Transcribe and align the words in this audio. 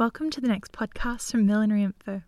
Welcome 0.00 0.30
to 0.30 0.40
the 0.40 0.48
next 0.48 0.72
podcast 0.72 1.30
from 1.30 1.44
Millinery 1.44 1.82
Info. 1.82 2.22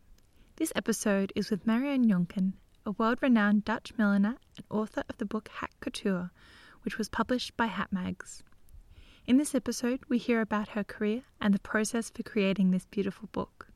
This 0.57 0.75
episode 0.77 1.33
is 1.35 1.51
with 1.51 1.67
Marianne 1.67 2.07
Jonkers, 2.07 2.53
a 2.85 2.91
world 2.91 3.17
renowned 3.23 3.65
Dutch 3.65 3.95
milliner 3.97 4.37
and 4.59 4.67
author 4.69 5.03
of 5.09 5.17
the 5.17 5.25
book 5.25 5.49
Haute 5.49 5.81
Couture, 5.81 6.31
which 6.83 6.99
was 6.99 7.09
published 7.09 7.57
by 7.57 7.65
Hat 7.69 7.91
Mags. 7.91 8.43
In 9.27 9.39
this 9.39 9.55
episode, 9.55 10.01
we 10.07 10.19
hear 10.19 10.43
about 10.43 10.69
her 10.69 10.85
career 10.85 11.23
and 11.41 11.55
the 11.55 11.61
process 11.61 12.11
for 12.11 12.23
creating 12.23 12.73
this 12.73 12.85
beautiful 12.85 13.31
book. 13.33 13.69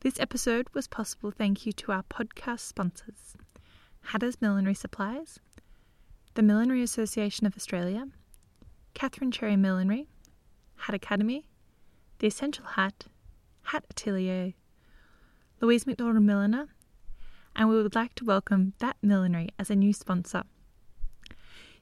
This 0.00 0.20
episode 0.20 0.68
was 0.74 0.86
possible 0.86 1.30
thank 1.30 1.64
you 1.64 1.72
to 1.72 1.92
our 1.92 2.02
podcast 2.02 2.60
sponsors 2.60 3.38
Hatters 4.02 4.36
Millinery 4.42 4.74
Supplies, 4.74 5.40
the 6.34 6.42
Millinery 6.42 6.82
Association 6.82 7.46
of 7.46 7.56
Australia, 7.56 8.08
Catherine 8.92 9.30
Cherry 9.30 9.56
Millinery, 9.56 10.08
Hat 10.76 10.94
Academy, 10.94 11.46
The 12.22 12.28
Essential 12.28 12.64
Hat, 12.64 13.06
Hat 13.62 13.84
Atelier, 13.90 14.54
Louise 15.60 15.88
McDonald 15.88 16.22
Milliner, 16.22 16.68
and 17.56 17.68
we 17.68 17.82
would 17.82 17.96
like 17.96 18.14
to 18.14 18.24
welcome 18.24 18.74
That 18.78 18.96
Millinery 19.02 19.48
as 19.58 19.70
a 19.70 19.74
new 19.74 19.92
sponsor. 19.92 20.44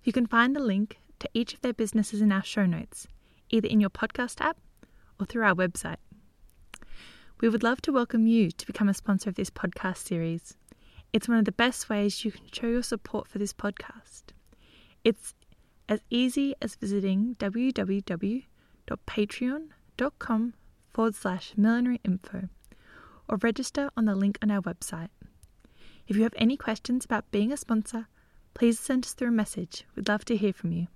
You 0.02 0.14
can 0.14 0.26
find 0.26 0.56
the 0.56 0.60
link 0.60 0.98
to 1.18 1.28
each 1.34 1.52
of 1.52 1.60
their 1.60 1.74
businesses 1.74 2.22
in 2.22 2.32
our 2.32 2.42
show 2.42 2.64
notes, 2.64 3.06
either 3.50 3.68
in 3.68 3.82
your 3.82 3.90
podcast 3.90 4.40
app 4.40 4.56
or 5.20 5.26
through 5.26 5.44
our 5.44 5.54
website. 5.54 5.98
We 7.42 7.50
would 7.50 7.62
love 7.62 7.82
to 7.82 7.92
welcome 7.92 8.26
you 8.26 8.50
to 8.50 8.66
become 8.66 8.88
a 8.88 8.94
sponsor 8.94 9.28
of 9.28 9.34
this 9.34 9.50
podcast 9.50 9.98
series. 9.98 10.56
It's 11.12 11.28
one 11.28 11.36
of 11.36 11.44
the 11.44 11.52
best 11.52 11.90
ways 11.90 12.24
you 12.24 12.32
can 12.32 12.46
show 12.50 12.68
your 12.68 12.82
support 12.82 13.28
for 13.28 13.38
this 13.38 13.52
podcast. 13.52 14.22
It's 15.04 15.34
as 15.86 16.00
easy 16.08 16.54
as 16.62 16.76
visiting 16.76 17.36
www.patreon.com 17.38 19.68
forward 20.92 21.14
slash 21.14 21.52
millinery 21.56 22.00
info 22.04 22.48
or 23.28 23.36
register 23.36 23.90
on 23.96 24.06
the 24.06 24.14
link 24.14 24.38
on 24.42 24.50
our 24.50 24.62
website. 24.62 25.10
If 26.08 26.16
you 26.16 26.22
have 26.22 26.34
any 26.36 26.56
questions 26.56 27.04
about 27.04 27.30
being 27.30 27.52
a 27.52 27.56
sponsor, 27.56 28.08
please 28.54 28.78
send 28.78 29.04
us 29.04 29.12
through 29.12 29.28
a 29.28 29.32
message. 29.32 29.84
We'd 29.94 30.08
love 30.08 30.24
to 30.26 30.36
hear 30.36 30.52
from 30.52 30.72
you. 30.72 30.88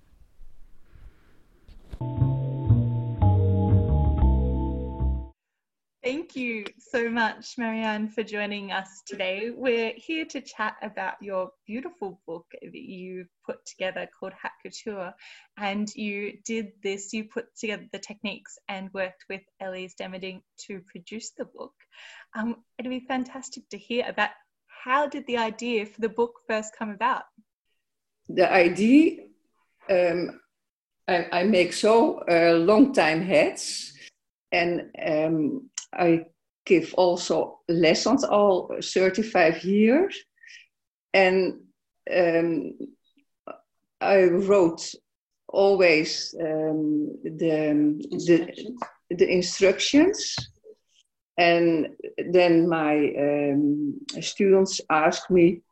Thank 6.04 6.36
you 6.36 6.66
so 6.78 7.08
much, 7.08 7.54
Marianne, 7.56 8.10
for 8.10 8.22
joining 8.22 8.72
us 8.72 9.00
today. 9.06 9.48
We're 9.56 9.94
here 9.96 10.26
to 10.26 10.42
chat 10.42 10.76
about 10.82 11.14
your 11.22 11.48
beautiful 11.66 12.20
book 12.26 12.44
that 12.60 12.74
you 12.74 13.24
put 13.46 13.64
together 13.64 14.06
called 14.20 14.34
Haute 14.34 14.52
Couture. 14.62 15.14
And 15.56 15.88
you 15.94 16.34
did 16.44 16.72
this, 16.82 17.14
you 17.14 17.24
put 17.24 17.46
together 17.58 17.86
the 17.90 17.98
techniques 17.98 18.58
and 18.68 18.92
worked 18.92 19.24
with 19.30 19.40
Elise 19.62 19.94
Demerding 19.98 20.42
to 20.66 20.82
produce 20.92 21.30
the 21.38 21.46
book. 21.46 21.72
Um, 22.36 22.56
it'd 22.78 22.90
be 22.90 23.06
fantastic 23.08 23.66
to 23.70 23.78
hear 23.78 24.04
about 24.06 24.30
how 24.84 25.06
did 25.06 25.26
the 25.26 25.38
idea 25.38 25.86
for 25.86 26.02
the 26.02 26.10
book 26.10 26.34
first 26.46 26.76
come 26.78 26.90
about? 26.90 27.22
The 28.28 28.52
idea, 28.52 29.22
um, 29.88 30.38
I, 31.08 31.28
I, 31.32 31.44
make 31.44 31.72
so 31.72 32.18
uh, 32.30 32.58
long 32.58 32.92
time 32.92 33.22
hats 33.22 33.94
and 34.52 34.90
um, 35.02 35.70
I 35.96 36.26
give 36.64 36.94
also 36.94 37.60
lessons 37.68 38.24
all 38.24 38.74
35 38.82 39.64
years. 39.64 40.16
And 41.12 41.60
um, 42.14 42.74
I 44.00 44.24
wrote 44.24 44.94
always 45.48 46.34
um, 46.40 47.16
the, 47.22 47.68
instructions. 48.10 48.80
the, 49.10 49.16
the 49.16 49.28
instructions. 49.28 50.36
And 51.36 51.88
then 52.30 52.68
my 52.68 53.12
um, 53.18 54.00
students 54.20 54.80
ask 54.90 55.30
me, 55.30 55.62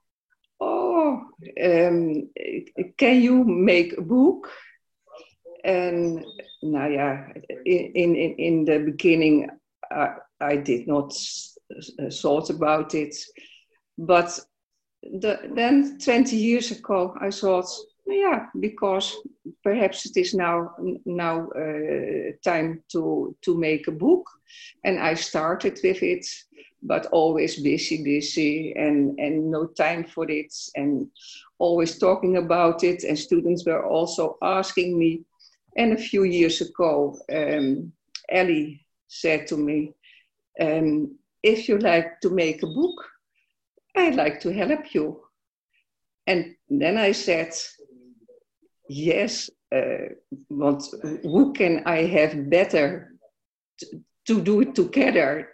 Oh, 0.60 1.20
um, 1.60 2.30
can 2.96 3.20
you 3.20 3.44
make 3.44 3.98
a 3.98 4.00
book? 4.00 4.48
And 5.64 6.24
nou 6.62 6.90
ja, 6.90 7.26
in, 7.64 8.14
in, 8.14 8.34
in 8.38 8.64
the 8.64 8.78
beginning 8.78 9.50
I, 9.92 10.14
I 10.40 10.56
did 10.56 10.86
not 10.86 11.14
uh, 11.72 12.10
thought 12.10 12.50
about 12.50 12.94
it. 12.94 13.14
But 13.98 14.38
the, 15.02 15.38
then 15.54 15.98
20 15.98 16.36
years 16.36 16.70
ago, 16.70 17.14
I 17.20 17.30
thought, 17.30 17.66
yeah, 18.06 18.46
because 18.58 19.16
perhaps 19.62 20.06
it 20.06 20.16
is 20.16 20.34
now 20.34 20.74
now 21.06 21.48
uh, 21.50 22.32
time 22.44 22.82
to 22.92 23.34
to 23.42 23.58
make 23.58 23.88
a 23.88 23.92
book, 23.92 24.28
and 24.84 24.98
I 24.98 25.14
started 25.14 25.78
with 25.82 26.02
it, 26.02 26.26
but 26.82 27.06
always 27.06 27.62
busy, 27.62 28.02
busy, 28.02 28.74
and 28.76 29.18
and 29.18 29.50
no 29.50 29.66
time 29.66 30.04
for 30.04 30.28
it, 30.30 30.52
and 30.74 31.08
always 31.58 31.98
talking 31.98 32.36
about 32.36 32.82
it, 32.84 33.04
and 33.04 33.18
students 33.18 33.64
were 33.64 33.86
also 33.86 34.36
asking 34.42 34.98
me. 34.98 35.24
And 35.76 35.92
a 35.92 36.02
few 36.10 36.24
years 36.24 36.60
ago, 36.60 37.18
um, 37.32 37.92
Ellie 38.28 38.81
said 39.12 39.46
to 39.46 39.56
me, 39.56 39.92
um, 40.60 41.18
if 41.42 41.68
you 41.68 41.78
like 41.78 42.20
to 42.20 42.30
make 42.30 42.62
a 42.62 42.66
book, 42.66 43.04
I'd 43.96 44.14
like 44.14 44.40
to 44.40 44.52
help 44.52 44.94
you. 44.94 45.20
And 46.26 46.54
then 46.70 46.96
I 46.96 47.12
said, 47.12 47.52
yes, 48.88 49.50
uh, 49.74 50.14
but 50.50 50.82
who 51.22 51.52
can 51.52 51.82
I 51.84 52.04
have 52.04 52.48
better 52.48 53.12
to, 53.78 53.86
to 54.28 54.40
do 54.40 54.60
it 54.60 54.74
together? 54.74 55.48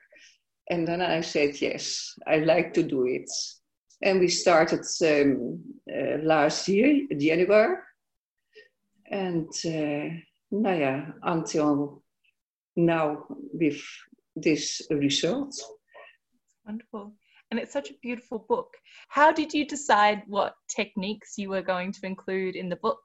And 0.71 0.87
then 0.87 1.01
I 1.01 1.23
said, 1.23 1.61
yes, 1.61 2.15
I 2.27 2.39
like 2.39 2.75
to 2.75 2.83
do 2.83 3.07
it. 3.07 3.31
And 4.03 4.21
we 4.21 4.29
started 4.29 4.85
um, 5.03 5.61
uh, 5.91 6.19
last 6.23 6.69
year, 6.69 7.07
January. 7.19 7.77
And 9.11 9.49
uh, 9.65 10.15
ja, 10.51 11.07
until 11.23 12.03
now 12.79 13.25
with 13.53 13.81
this 14.37 14.81
result. 14.91 15.55
Wonderful. 16.65 17.13
And 17.51 17.59
it's 17.59 17.73
such 17.73 17.91
a 17.91 17.99
beautiful 18.03 18.45
book. 18.49 18.75
How 19.09 19.33
did 19.33 19.53
you 19.53 19.67
decide 19.67 20.23
what 20.27 20.55
techniques 20.69 21.39
you 21.39 21.49
were 21.49 21.63
going 21.63 21.93
to 21.93 22.07
include 22.07 22.57
in 22.57 22.69
the 22.69 22.77
book? 22.77 23.01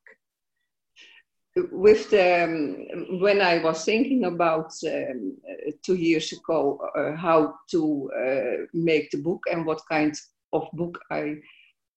With 1.72 2.10
the, 2.10 2.44
um, 2.44 3.20
when 3.20 3.40
I 3.40 3.60
was 3.60 3.86
thinking 3.86 4.26
about 4.26 4.74
um, 4.86 5.38
uh, 5.50 5.72
two 5.86 5.96
years 5.96 6.34
ago 6.34 6.80
uh, 6.98 7.16
how 7.16 7.56
to 7.72 8.12
uh, 8.18 8.66
make 8.74 9.12
the 9.12 9.22
book 9.22 9.42
and 9.52 9.66
what 9.66 9.82
kind 9.90 10.14
of 10.52 10.68
book 10.74 11.00
I 11.12 11.36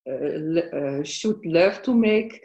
uh, 0.09 0.61
uh 0.77 1.03
should 1.03 1.45
love 1.45 1.83
to 1.83 1.95
make, 1.95 2.41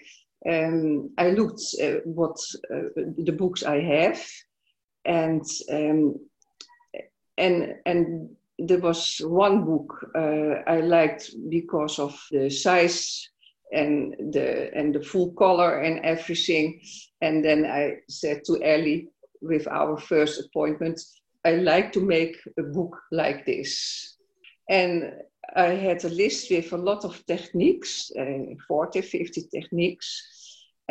um, 0.49 1.11
I 1.17 1.29
looked 1.31 1.61
uh, 1.83 1.99
what 2.05 2.37
the 2.69 3.35
books 3.37 3.63
I 3.63 3.81
have 3.81 4.19
and 5.05 5.43
um, 5.71 6.15
and 7.37 7.75
and 7.85 8.29
there 8.59 8.79
was 8.79 9.17
one 9.23 9.65
book 9.65 10.11
uh, 10.15 10.61
I 10.67 10.81
liked 10.81 11.31
because 11.49 11.97
of 11.99 12.19
the 12.31 12.49
size 12.49 13.27
and 13.73 14.13
the 14.33 14.71
and 14.75 14.93
the 14.93 15.01
full 15.01 15.31
color 15.31 15.79
and 15.79 16.03
everything. 16.05 16.81
And 17.21 17.43
then 17.43 17.65
I 17.65 17.97
said 18.09 18.43
to 18.45 18.61
Ellie 18.63 19.07
with 19.41 19.67
our 19.67 19.97
first 19.97 20.45
appointment, 20.45 21.01
I 21.45 21.53
like 21.53 21.91
to 21.93 22.01
make 22.01 22.37
a 22.59 22.63
book 22.63 22.97
like 23.11 23.45
this. 23.45 24.17
And 24.69 25.13
I 25.55 25.69
had 25.69 26.03
a 26.05 26.09
list 26.09 26.51
with 26.51 26.71
a 26.71 26.77
lot 26.77 27.03
of 27.03 27.25
techniques, 27.25 28.11
uh, 28.17 28.55
40, 28.67 29.01
50 29.01 29.47
techniques 29.53 30.30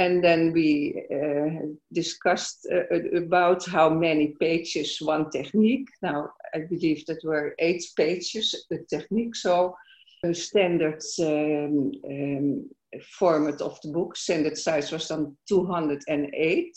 and 0.01 0.25
then 0.25 0.53
we 0.53 1.05
uh, 1.15 1.67
discussed 1.93 2.67
uh, 2.73 3.19
about 3.19 3.67
how 3.67 3.91
many 3.91 4.29
pages 4.41 4.97
one 4.99 5.31
technique. 5.31 5.89
Now, 6.01 6.31
I 6.55 6.61
believe 6.61 7.05
that 7.05 7.23
were 7.23 7.55
eight 7.59 7.85
pages, 7.99 8.65
the 8.71 8.79
technique. 8.89 9.37
So, 9.37 9.77
a 10.25 10.33
standard 10.33 11.03
um, 11.21 11.93
um, 12.09 12.71
format 13.19 13.61
of 13.61 13.79
the 13.83 13.93
book, 13.93 14.17
standard 14.17 14.57
size 14.57 14.91
was 14.91 15.11
on 15.11 15.37
208. 15.47 16.77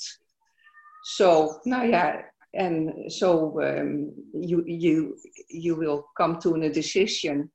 So, 1.06 1.62
now, 1.66 1.84
yeah, 1.84 2.24
and 2.54 3.10
so 3.10 3.62
um, 3.64 4.12
you 4.34 4.66
you 4.68 5.18
you 5.50 5.76
will 5.76 6.08
come 6.18 6.40
to 6.42 6.56
a 6.56 6.70
decision, 6.70 7.50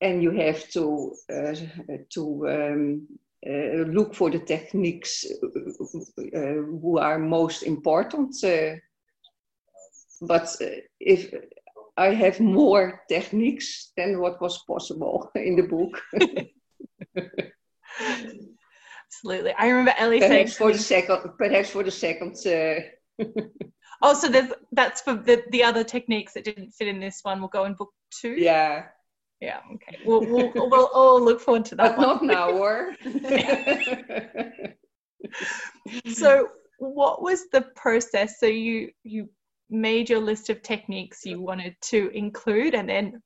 and 0.00 0.22
you 0.22 0.30
have 0.30 0.68
to 0.70 1.16
uh, 1.32 1.54
to 2.10 2.48
um, 2.48 3.08
uh, 3.08 3.23
look 3.44 4.14
for 4.14 4.30
the 4.30 4.38
techniques 4.38 5.26
uh, 5.42 5.48
who 6.82 6.98
are 6.98 7.18
most 7.18 7.62
important. 7.62 8.34
Uh, 8.42 8.76
but 10.22 10.48
if 11.00 11.34
I 11.96 12.08
have 12.08 12.40
more 12.40 13.02
techniques 13.08 13.92
than 13.96 14.20
what 14.20 14.40
was 14.40 14.62
possible 14.66 15.30
in 15.36 15.56
the 15.56 15.62
book. 15.62 16.00
Absolutely. 19.06 19.52
I 19.58 19.68
remember 19.68 19.94
Ellie 19.98 20.18
perhaps 20.18 20.34
saying 20.34 20.48
for 20.48 20.72
the 20.72 20.78
second, 20.78 21.38
perhaps 21.38 21.70
for 21.70 21.84
the 21.84 21.90
second. 21.90 22.36
Uh... 22.46 22.80
Oh, 24.02 24.12
so 24.12 24.28
there's 24.28 24.52
that's 24.72 25.00
for 25.02 25.14
the, 25.14 25.44
the 25.50 25.62
other 25.62 25.84
techniques 25.84 26.34
that 26.34 26.44
didn't 26.44 26.72
fit 26.72 26.88
in 26.88 26.98
this 27.00 27.20
one 27.22 27.40
will 27.40 27.48
go 27.48 27.64
in 27.64 27.74
book 27.74 27.90
two. 28.10 28.34
Yeah. 28.36 28.86
Yeah. 29.44 29.60
Okay. 29.74 29.98
We'll 30.06 30.22
we'll, 30.22 30.50
we'll 30.54 30.90
all 30.94 31.22
look 31.22 31.38
forward 31.38 31.66
to 31.66 31.74
that. 31.76 31.98
One. 31.98 32.30
or. 32.30 32.96
so, 36.14 36.48
what 36.78 37.20
was 37.20 37.48
the 37.52 37.60
process? 37.76 38.40
So 38.40 38.46
you 38.46 38.90
you 39.02 39.28
made 39.68 40.08
your 40.08 40.20
list 40.20 40.48
of 40.48 40.62
techniques 40.62 41.26
you 41.26 41.42
wanted 41.42 41.76
to 41.82 42.08
include, 42.14 42.74
and 42.74 42.88
then 42.88 43.20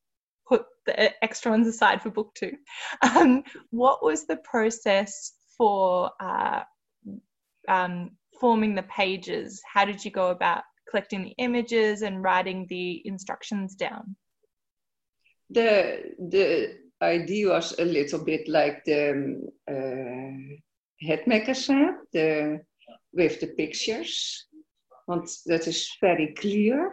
put 0.48 0.64
the 0.86 1.12
extra 1.22 1.52
ones 1.52 1.68
aside 1.68 2.02
for 2.02 2.10
book 2.10 2.34
two. 2.34 2.56
Um, 3.02 3.44
what 3.70 4.04
was 4.04 4.26
the 4.26 4.38
process 4.38 5.34
for 5.56 6.10
uh, 6.18 6.62
um, 7.68 8.10
forming 8.40 8.74
the 8.74 8.82
pages? 8.84 9.62
How 9.72 9.84
did 9.84 10.04
you 10.04 10.10
go 10.10 10.30
about 10.30 10.64
collecting 10.90 11.22
the 11.22 11.34
images 11.38 12.02
and 12.02 12.24
writing 12.24 12.66
the 12.68 13.02
instructions 13.04 13.76
down? 13.76 14.16
The 15.50 16.14
the 16.18 16.78
idea 17.00 17.48
was 17.48 17.78
a 17.78 17.84
little 17.84 18.24
bit 18.24 18.48
like 18.48 18.84
the 18.84 19.10
um, 19.12 19.48
uh, 19.68 20.56
the 22.12 22.60
with 23.12 23.40
the 23.40 23.46
pictures, 23.46 24.46
want 25.06 25.30
that 25.46 25.66
is 25.66 25.88
very 26.00 26.34
clear. 26.34 26.92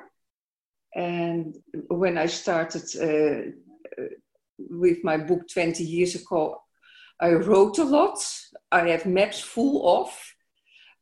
And 0.96 1.56
when 1.90 2.18
I 2.18 2.28
started 2.28 2.84
uh, 2.96 4.02
uh 4.02 4.08
with 4.58 5.04
my 5.04 5.18
book 5.18 5.42
20 5.54 5.84
years 5.84 6.16
ago, 6.16 6.58
I 7.20 7.34
wrote 7.34 7.78
a 7.80 7.84
lot. 7.84 8.18
I 8.72 8.88
have 8.90 9.06
maps 9.06 9.42
full 9.42 10.02
of, 10.02 10.10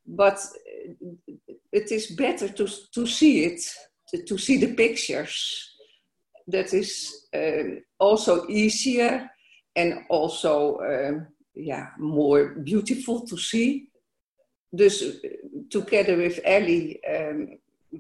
but 0.06 0.40
it 1.72 1.92
is 1.92 2.08
better 2.16 2.50
to, 2.50 2.68
to 2.94 3.08
see 3.08 3.46
it, 3.46 3.62
to, 4.10 4.24
to 4.24 4.38
see 4.38 4.58
the 4.58 4.74
pictures. 4.74 5.73
That 6.48 6.74
is 6.74 7.28
uh, 7.34 7.80
also 8.00 8.48
easier 8.48 9.30
and 9.76 10.06
also 10.10 10.78
uh, 10.78 11.26
yeah, 11.56 11.88
more 11.98 12.56
beautiful 12.64 13.26
to 13.28 13.38
see. 13.38 13.90
Dus 14.76 15.04
together 15.70 16.18
with 16.18 16.40
Ellie, 16.44 17.00
um, 17.06 17.60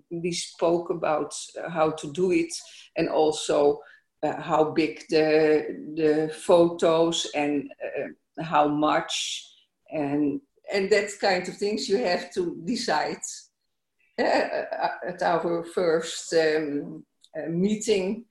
we 0.09 0.31
spoke 0.31 0.89
about 0.89 1.33
how 1.69 1.91
to 1.91 2.11
do 2.11 2.31
it 2.31 2.53
and 2.95 3.09
also 3.09 3.79
uh, 4.23 4.41
how 4.41 4.71
big 4.71 5.03
the 5.09 5.65
the 5.95 6.33
photos 6.33 7.27
and 7.35 7.69
uh, 7.83 8.43
how 8.43 8.67
much 8.67 9.45
and 9.91 10.41
and 10.73 10.89
that 10.89 11.11
kind 11.19 11.47
of 11.47 11.57
things 11.57 11.87
you 11.87 11.97
have 11.97 12.31
to 12.33 12.57
decide 12.65 13.21
uh, 14.19 14.23
at 15.07 15.21
our 15.21 15.63
first 15.63 16.33
um, 16.33 17.05
uh, 17.37 17.49
meeting 17.49 18.25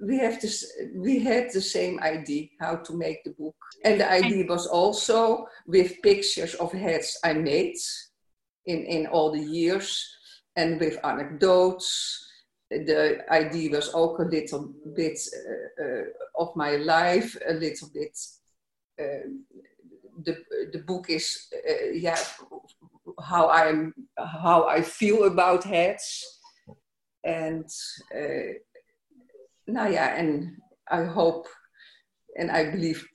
we 0.00 0.18
have 0.18 0.40
this 0.40 0.64
we 0.94 1.18
had 1.18 1.50
the 1.52 1.60
same 1.60 2.00
idea 2.00 2.48
how 2.60 2.76
to 2.76 2.96
make 2.96 3.22
the 3.24 3.30
book 3.30 3.56
and 3.84 4.00
the 4.00 4.10
idea 4.10 4.44
was 4.46 4.66
also 4.66 5.46
with 5.66 6.00
pictures 6.02 6.54
of 6.54 6.72
heads 6.72 7.18
i 7.24 7.32
made 7.32 7.76
in 8.66 8.84
in 8.84 9.06
all 9.06 9.32
the 9.32 9.46
years 9.58 10.08
and 10.56 10.80
with 10.80 10.98
anecdotes 11.04 12.22
the 12.78 13.24
idea 13.30 13.70
was 13.70 13.88
also 13.88 14.22
a 14.22 14.28
little 14.28 14.72
bit 14.94 15.18
uh, 15.48 15.84
uh, 15.84 16.04
of 16.38 16.54
my 16.56 16.76
life, 16.76 17.36
a 17.46 17.52
little 17.52 17.88
bit. 17.92 18.18
Uh, 19.00 19.28
the 20.24 20.36
the 20.72 20.78
book 20.78 21.08
is 21.08 21.48
uh, 21.54 21.90
yeah 21.92 22.18
how 23.22 23.48
I'm 23.48 23.94
how 24.18 24.66
I 24.66 24.82
feel 24.82 25.24
about 25.24 25.64
heads, 25.64 26.40
and 27.24 27.64
now 29.66 29.88
yeah, 29.88 30.16
and 30.16 30.56
I 30.90 31.04
hope 31.04 31.46
and 32.38 32.50
I 32.50 32.70
believe 32.70 33.06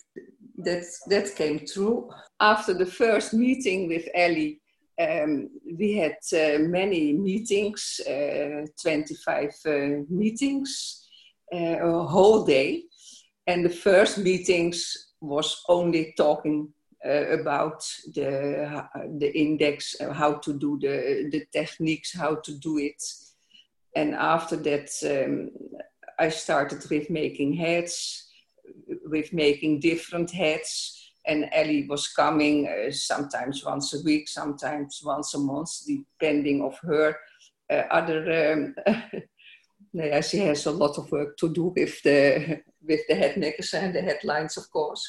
that 0.58 0.84
that 1.08 1.36
came 1.36 1.66
true 1.66 2.10
after 2.40 2.74
the 2.74 2.86
first 2.86 3.34
meeting 3.34 3.88
with 3.88 4.08
Ellie 4.14 4.62
um, 5.00 5.50
we 5.78 5.94
had 5.94 6.18
uh, 6.34 6.60
many 6.60 7.14
meetings, 7.14 8.02
uh, 8.08 8.66
25 8.82 9.56
uh, 9.66 9.72
meetings, 10.10 11.08
uh, 11.54 11.78
a 11.80 12.04
whole 12.04 12.44
day. 12.44 12.84
And 13.46 13.64
the 13.64 13.70
first 13.70 14.18
meetings 14.18 15.14
was 15.22 15.62
only 15.70 16.14
talking 16.18 16.70
uh, 17.06 17.40
about 17.40 17.84
the, 18.14 18.84
the 19.20 19.38
index, 19.38 19.96
uh, 20.02 20.12
how 20.14 20.36
to 20.36 20.54
do 20.54 20.80
the, 20.82 21.30
the 21.32 21.46
techniques, 21.54 22.18
how 22.18 22.36
to 22.36 22.58
do 22.58 22.80
it. 22.80 23.02
And 23.96 24.16
after 24.16 24.56
that, 24.58 24.90
um, 25.04 25.52
I 26.20 26.30
started 26.30 26.84
with 26.90 27.10
making 27.10 27.54
heads, 27.54 28.26
with 29.06 29.34
making 29.34 29.80
different 29.80 30.32
heads 30.32 30.98
and 31.28 31.50
Ellie 31.52 31.86
was 31.88 32.08
coming 32.08 32.68
uh, 32.68 32.92
sometimes 32.92 33.64
once 33.64 33.94
a 33.94 34.02
week, 34.04 34.28
sometimes 34.28 35.02
once 35.04 35.34
a 35.36 35.40
month, 35.40 35.70
depending 35.86 36.64
of 36.64 36.80
her 36.80 37.18
uh, 37.70 37.84
other. 37.92 38.54
Um, 38.54 38.76
yeah, 39.94 40.22
she 40.22 40.38
has 40.40 40.66
a 40.66 40.72
lot 40.72 40.98
of 40.98 41.12
work 41.12 41.38
to 41.38 41.54
do 41.54 41.74
with 41.76 42.02
the 42.04 42.62
with 42.88 43.02
the 43.10 43.16
head 43.16 43.36
and 43.36 43.94
the 43.94 44.02
headlines, 44.02 44.58
of 44.58 44.72
course. 44.72 45.06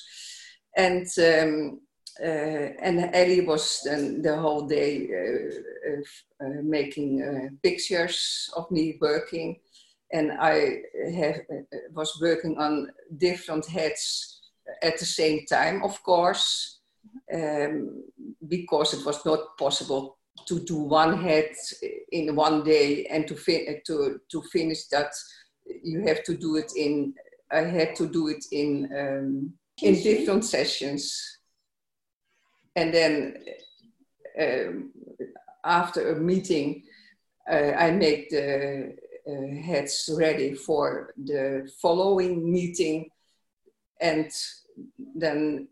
And 0.77 1.07
um, 1.19 1.81
uh, 2.21 2.75
and 2.83 3.15
Ellie 3.15 3.43
was 3.43 3.83
then 3.85 4.23
the 4.23 4.37
whole 4.37 4.67
day 4.67 5.09
uh, 5.09 6.45
uh, 6.45 6.63
making 6.65 7.23
uh, 7.23 7.55
pictures 7.63 8.51
of 8.57 8.69
me 8.73 8.99
working, 9.01 9.61
and 10.13 10.33
I 10.33 10.83
have, 11.15 11.41
was 11.93 12.19
working 12.21 12.59
on 12.59 12.91
different 13.17 13.67
heads 13.67 14.41
at 14.83 14.99
the 14.99 15.05
same 15.05 15.45
time, 15.47 15.83
of 15.83 16.03
course, 16.03 16.81
um, 17.33 18.05
because 18.47 18.95
it 18.95 19.05
was 19.05 19.25
not 19.25 19.57
possible 19.59 20.19
to 20.47 20.61
do 20.61 20.77
one 20.77 21.21
head 21.21 21.51
in 22.13 22.35
one 22.35 22.63
day 22.63 23.07
and 23.07 23.27
to, 23.29 23.35
fin- 23.35 23.81
to, 23.87 24.21
to 24.31 24.43
finish 24.43 24.87
that. 24.87 25.13
You 25.83 26.07
have 26.07 26.23
to 26.25 26.37
do 26.37 26.57
it 26.57 26.73
in, 26.77 27.15
I 27.51 27.61
had 27.61 27.95
to 27.97 28.09
do 28.09 28.29
it 28.29 28.45
in, 28.53 28.89
um, 28.97 29.53
in 29.83 29.95
different 30.03 30.45
sessions. 30.45 31.39
And 32.77 32.95
then 32.95 33.45
um, 34.41 34.93
after 35.65 36.13
a 36.13 36.17
meeting, 36.17 36.85
uh, 37.51 37.73
I 37.77 37.91
make 37.91 38.31
the 38.31 38.97
heads 39.63 40.09
ready 40.17 40.55
for 40.55 41.15
the 41.17 41.71
following 41.81 42.51
meeting 42.51 43.11
and 44.01 44.31
then 45.15 45.69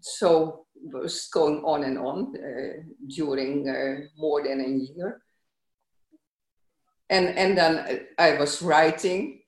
so 0.00 0.66
was 0.82 1.28
going 1.32 1.62
on 1.64 1.84
and 1.84 1.98
on 1.98 2.34
uh, 2.36 2.82
during 3.08 3.68
uh, 3.68 4.06
more 4.16 4.42
than 4.42 4.60
a 4.60 4.68
year. 4.68 5.22
And, 7.08 7.28
and 7.36 7.58
then 7.58 8.06
I 8.18 8.38
was 8.38 8.62
writing, 8.62 9.42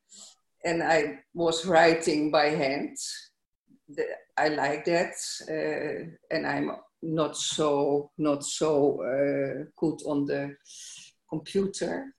and 0.64 0.82
I 0.82 1.20
was 1.32 1.64
writing 1.64 2.30
by 2.30 2.46
hand. 2.46 2.96
I 4.36 4.48
like 4.48 4.84
that, 4.86 5.14
uh, 5.48 6.34
and 6.34 6.46
I'm 6.46 6.72
not 7.02 7.36
so 7.36 8.10
not 8.18 8.44
so 8.44 9.02
uh, 9.02 9.64
good 9.76 10.00
on 10.06 10.24
the 10.26 10.56
computer. 11.28 12.12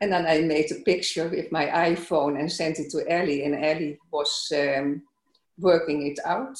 And 0.00 0.12
then 0.12 0.26
I 0.26 0.42
made 0.42 0.70
a 0.70 0.80
picture 0.82 1.28
with 1.28 1.50
my 1.50 1.66
iPhone 1.66 2.38
and 2.38 2.50
sent 2.50 2.78
it 2.78 2.90
to 2.90 3.10
Ellie, 3.10 3.44
and 3.44 3.64
Ellie 3.64 3.98
was 4.12 4.52
um, 4.54 5.02
working 5.58 6.06
it 6.06 6.20
out. 6.24 6.58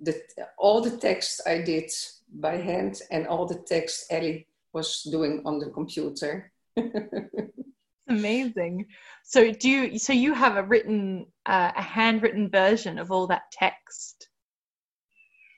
The, 0.00 0.20
all 0.58 0.80
the 0.80 0.96
text 0.96 1.40
I 1.46 1.58
did 1.58 1.90
by 2.32 2.56
hand 2.56 3.02
and 3.10 3.26
all 3.26 3.46
the 3.46 3.62
text 3.66 4.06
Ellie 4.10 4.46
was 4.72 5.02
doing 5.10 5.42
on 5.44 5.58
the 5.58 5.70
computer. 5.70 6.52
Amazing. 8.08 8.86
So 9.24 9.52
do 9.52 9.68
you 9.68 9.98
so 9.98 10.12
you 10.12 10.32
have 10.32 10.56
a 10.56 10.62
written 10.62 11.26
uh, 11.46 11.72
a 11.76 11.82
handwritten 11.82 12.50
version 12.50 12.98
of 12.98 13.10
all 13.10 13.26
that 13.26 13.50
text? 13.52 14.28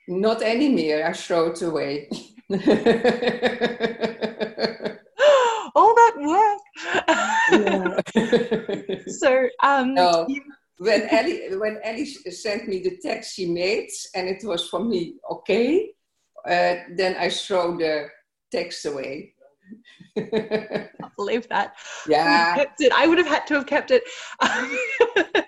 Not 0.07 0.41
anymore. 0.41 1.05
I 1.05 1.13
throw 1.13 1.51
it 1.51 1.61
away. 1.61 2.09
work. 6.27 6.61
so 9.07 9.47
um, 9.63 9.93
no. 9.93 10.25
you, 10.27 10.41
when 10.77 11.07
Ellie 11.09 11.55
when 11.57 11.79
Ellie 11.83 12.05
sent 12.05 12.67
me 12.67 12.79
the 12.79 12.97
text 13.01 13.35
she 13.35 13.45
made 13.45 13.89
and 14.15 14.27
it 14.27 14.43
was 14.43 14.67
for 14.67 14.83
me 14.83 15.15
okay, 15.29 15.91
uh, 16.45 16.75
then 16.95 17.15
I 17.17 17.29
throw 17.29 17.77
the 17.77 18.07
text 18.51 18.85
away. 18.85 19.33
I 20.17 20.89
believe 21.15 21.47
that. 21.49 21.75
Yeah. 22.07 22.53
I 22.53 22.59
kept 22.59 22.81
it. 22.81 22.91
I 22.93 23.07
would 23.07 23.17
have 23.17 23.27
had 23.27 23.47
to 23.47 23.53
have 23.55 23.65
kept 23.65 23.91
it. 23.91 24.03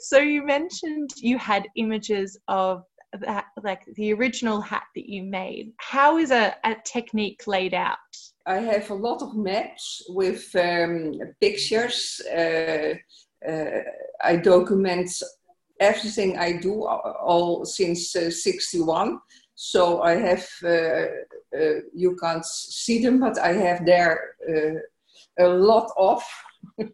so 0.00 0.18
you 0.18 0.44
mentioned 0.44 1.10
you 1.16 1.38
had 1.38 1.68
images 1.76 2.38
of 2.48 2.84
that, 3.20 3.46
like 3.62 3.84
the 3.94 4.12
original 4.12 4.60
hat 4.60 4.84
that 4.94 5.08
you 5.08 5.22
made. 5.22 5.72
How 5.78 6.18
is 6.18 6.30
a, 6.30 6.54
a 6.64 6.76
technique 6.84 7.46
laid 7.46 7.72
out 7.74 7.98
I 8.46 8.58
have 8.58 8.90
a 8.90 8.94
lot 8.94 9.22
of 9.22 9.36
maps 9.36 10.02
with 10.08 10.54
um, 10.54 11.12
pictures. 11.40 12.20
Uh, 12.32 12.94
uh, 13.46 13.80
I 14.22 14.36
document 14.36 15.10
everything 15.80 16.38
I 16.38 16.52
do 16.52 16.86
all 16.86 17.64
since 17.64 18.14
uh, 18.14 18.30
61. 18.30 19.18
So 19.56 20.02
I 20.02 20.12
have, 20.12 20.48
uh, 20.62 20.68
uh, 20.68 21.80
you 21.92 22.16
can't 22.22 22.44
see 22.44 23.02
them, 23.02 23.18
but 23.20 23.38
I 23.38 23.52
have 23.52 23.84
there 23.84 24.36
a 25.38 25.48
lot 25.48 25.90
of. 25.96 26.22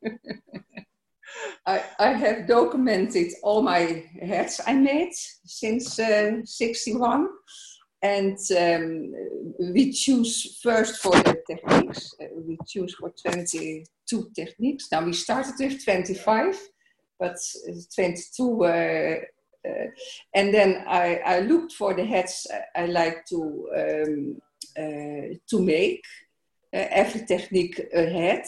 I, 1.67 1.83
I 1.99 2.13
have 2.13 2.47
documented 2.47 3.33
all 3.43 3.63
my 3.63 4.05
hats 4.21 4.61
I 4.67 4.75
made 4.75 5.13
since 5.45 6.01
61 6.45 7.29
and 8.03 8.37
um, 8.59 9.15
we 9.73 9.93
choose 9.93 10.59
first 10.61 11.01
for 11.01 11.13
the 11.13 11.41
techniques. 11.47 12.15
Uh, 12.21 12.27
we 12.35 12.59
choose 12.67 12.95
for 12.95 13.11
22 13.11 14.31
techniques. 14.35 14.89
Now 14.91 15.05
we 15.05 15.13
started 15.13 15.55
with 15.61 15.85
25, 15.85 16.61
but 17.19 17.37
22. 17.95 18.65
Uh, 18.65 19.17
uh, 19.65 19.87
and 20.35 20.53
then 20.53 20.85
I, 20.89 21.21
I, 21.25 21.41
looked 21.41 21.75
for 21.75 21.95
the 21.95 22.05
hats 22.05 22.49
I, 22.75 22.83
I 22.83 22.87
like 22.87 23.25
to 23.27 23.69
um, 23.77 24.37
uh, 24.77 25.37
to 25.51 25.63
make. 25.63 26.05
Uh, 26.75 26.87
every 26.91 27.25
technique 27.27 27.81
a 27.95 28.09
hat, 28.09 28.47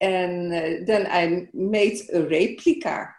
and 0.00 0.52
uh, 0.52 0.84
then 0.86 1.06
I 1.06 1.46
made 1.52 1.98
a 2.12 2.22
replica. 2.22 3.14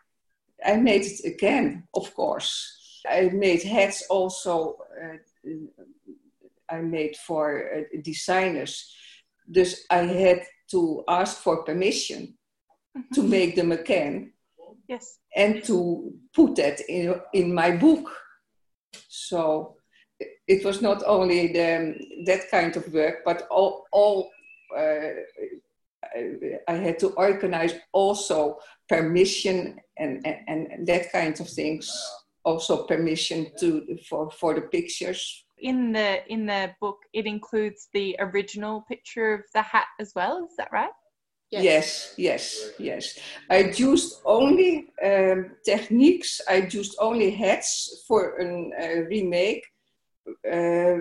I 0.65 0.77
made 0.77 1.05
it 1.05 1.24
again, 1.24 1.83
of 1.93 2.13
course. 2.15 3.03
I 3.07 3.29
made 3.29 3.62
hats 3.62 4.03
also 4.09 4.77
I 6.69 6.81
made 6.81 7.15
for 7.15 7.69
uh, 7.75 8.01
designers. 8.01 8.95
Dus 9.49 9.85
I 9.89 9.97
had 9.97 10.41
to 10.71 11.03
ask 11.07 11.37
for 11.37 11.63
permission 11.63 12.37
to 13.13 13.21
mm-hmm. 13.21 13.29
make 13.29 13.55
them 13.55 13.71
again. 13.71 14.33
Yes. 14.87 15.19
And 15.35 15.63
to 15.65 16.13
put 16.33 16.55
that 16.55 16.79
in, 16.87 17.19
in 17.33 17.53
my 17.53 17.71
book. 17.71 18.09
So 19.07 19.75
it 20.47 20.63
was 20.63 20.81
not 20.81 21.03
only 21.05 21.53
the, 21.53 21.95
that 22.25 22.49
kind 22.49 22.75
of 22.77 22.93
work, 22.93 23.23
but 23.25 23.47
all, 23.49 23.85
all 23.91 24.29
uh, 24.75 25.09
I 26.67 26.73
had 26.73 26.99
to 26.99 27.09
organize 27.09 27.73
also 27.91 28.59
permission 28.87 29.79
and, 29.97 30.25
and, 30.25 30.67
and 30.69 30.87
that 30.87 31.11
kind 31.11 31.39
of 31.39 31.49
things 31.49 31.91
also 32.45 32.85
permission 32.85 33.47
to 33.59 33.97
for 34.07 34.29
for 34.31 34.53
the 34.53 34.61
pictures. 34.61 35.45
In 35.57 35.91
the 35.91 36.25
in 36.31 36.45
the 36.45 36.71
book 36.79 36.99
it 37.13 37.25
includes 37.25 37.89
the 37.93 38.15
original 38.19 38.81
picture 38.87 39.33
of 39.33 39.41
the 39.53 39.61
hat 39.61 39.87
as 39.99 40.13
well 40.15 40.45
is 40.49 40.55
that 40.57 40.69
right? 40.71 40.91
Yes. 41.51 42.13
Yes 42.17 42.65
yes, 42.79 43.19
i 43.49 43.59
used 43.77 44.21
only 44.25 44.87
um, 45.03 45.51
techniques 45.63 46.41
i 46.49 46.67
used 46.69 46.95
only 46.99 47.31
hats 47.31 48.03
for 48.07 48.37
a 48.39 48.45
uh, 48.45 49.01
remake 49.07 49.63
uh, 50.51 50.97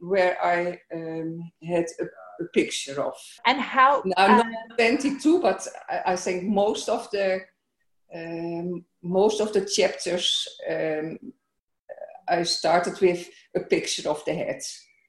where 0.00 0.36
i 0.42 0.78
um, 0.94 1.50
had 1.62 1.86
a, 2.00 2.04
a, 2.44 2.48
picture 2.54 3.02
of. 3.02 3.14
And 3.46 3.60
how 3.60 4.02
now 4.04 4.24
uh, 4.24 4.36
not 4.36 4.78
22 4.78 5.40
but 5.40 5.66
I, 5.90 6.12
I 6.12 6.16
think 6.16 6.44
most 6.44 6.88
of 6.88 7.10
the 7.10 7.40
um, 8.14 8.84
most 9.02 9.40
of 9.40 9.52
the 9.52 9.64
chapters 9.64 10.48
um, 10.68 11.18
I 12.28 12.42
started 12.42 13.00
with 13.00 13.28
a 13.54 13.60
picture 13.60 14.08
of 14.08 14.24
the 14.24 14.34
head. 14.34 14.60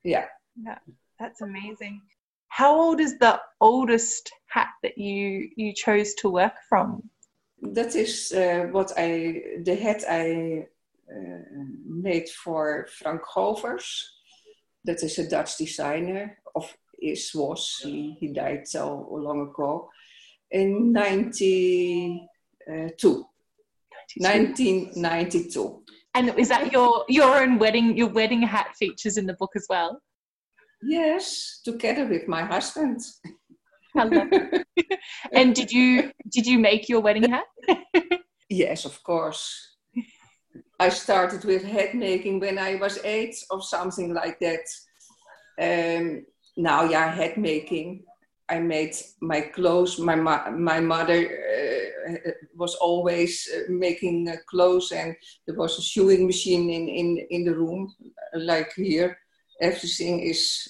Yeah. 0.04 0.26
Yeah, 0.64 0.80
that's 1.20 1.42
amazing. 1.42 2.02
How 2.48 2.76
old 2.76 3.00
is 3.00 3.18
the 3.20 3.40
oldest 3.62 4.32
hat 4.48 4.70
that 4.84 4.98
you 4.98 5.50
you 5.56 5.74
chose 5.74 6.14
to 6.16 6.30
work 6.30 6.56
from? 6.68 7.10
That 7.62 7.96
is 7.96 8.32
uh, 8.32 8.68
what 8.72 8.92
I 8.98 9.42
the 9.64 9.76
hat 9.76 10.04
I 10.10 10.66
uh, 11.12 11.64
made 11.86 12.30
for 12.30 12.88
Frank 12.98 13.22
Govers. 13.22 14.04
That 14.86 15.04
is 15.04 15.20
a 15.20 15.30
Dutch 15.30 15.58
designer, 15.58 16.38
of 16.56 16.74
is 17.02 17.32
was 17.34 17.80
he, 17.84 18.18
he 18.20 18.34
died 18.34 18.68
so 18.68 19.08
long 19.12 19.50
ago 19.50 19.90
in 20.52 20.92
92. 20.92 22.26
1992. 24.18 25.84
And 26.16 26.38
is 26.38 26.50
that 26.50 26.72
your 26.72 27.06
your 27.08 27.36
own 27.36 27.60
wedding 27.60 27.96
your 27.96 28.10
wedding 28.10 28.42
hat 28.42 28.76
features 28.78 29.18
in 29.18 29.26
the 29.26 29.36
book 29.36 29.52
as 29.56 29.68
well? 29.70 30.02
Yes, 30.82 31.62
together 31.64 32.06
with 32.06 32.28
my 32.28 32.44
husband. 32.44 33.02
and 33.96 35.56
did 35.56 35.72
you 35.72 36.12
did 36.30 36.46
you 36.46 36.60
make 36.60 36.90
your 36.90 37.02
wedding 37.02 37.30
hat? 37.30 37.46
yes, 38.50 38.86
of 38.86 39.02
course. 39.04 39.78
I 40.80 40.90
started 40.90 41.44
with 41.44 41.64
hat 41.64 41.94
making 41.94 42.40
when 42.40 42.58
I 42.58 42.76
was 42.76 43.00
eight 43.04 43.36
or 43.52 43.62
something 43.62 44.14
like 44.14 44.40
that. 44.40 44.66
Um, 45.62 46.26
now, 46.56 46.84
yeah, 46.84 47.14
hat 47.14 47.38
making. 47.38 48.06
I 48.50 48.60
made 48.60 48.96
my 49.22 49.42
clothes. 49.42 50.00
My 50.00 50.16
my 50.16 50.80
mother 50.80 51.20
uh, 52.10 52.32
was 52.56 52.76
always 52.76 53.48
uh, 53.54 53.72
making 53.72 54.28
uh, 54.28 54.36
clothes, 54.50 54.92
and 54.92 55.16
there 55.46 55.56
was 55.56 55.78
a 55.78 55.82
sewing 55.82 56.26
machine 56.26 56.70
in 56.70 56.88
in 56.88 57.28
in 57.30 57.46
the 57.46 57.56
room, 57.56 57.94
like 58.34 58.74
here. 58.76 59.18
Everything 59.62 60.22
is 60.22 60.68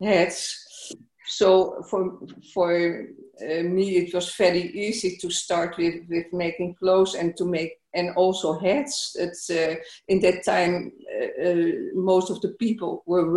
hats. 0.00 0.94
So 1.28 1.82
for 1.88 2.18
for 2.52 3.06
uh, 3.40 3.62
me, 3.62 3.96
it 3.96 4.12
was 4.12 4.34
very 4.34 4.70
easy 4.72 5.16
to 5.18 5.30
start 5.30 5.78
with, 5.78 5.94
with 6.08 6.26
making 6.32 6.74
clothes 6.74 7.14
and 7.14 7.36
to 7.36 7.44
make 7.44 7.78
and 7.94 8.10
also 8.16 8.58
hats. 8.58 9.16
It's 9.18 9.48
uh, 9.48 9.76
in 10.08 10.20
that 10.20 10.44
time 10.44 10.92
uh, 11.44 11.94
most 11.94 12.30
of 12.30 12.40
the 12.40 12.54
people 12.58 13.02
were 13.06 13.30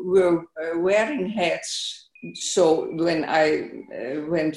were 0.00 0.44
wearing 0.76 1.28
hats 1.28 2.09
so 2.34 2.90
when 2.92 3.24
I 3.24 3.70
uh, 3.94 4.20
went 4.28 4.56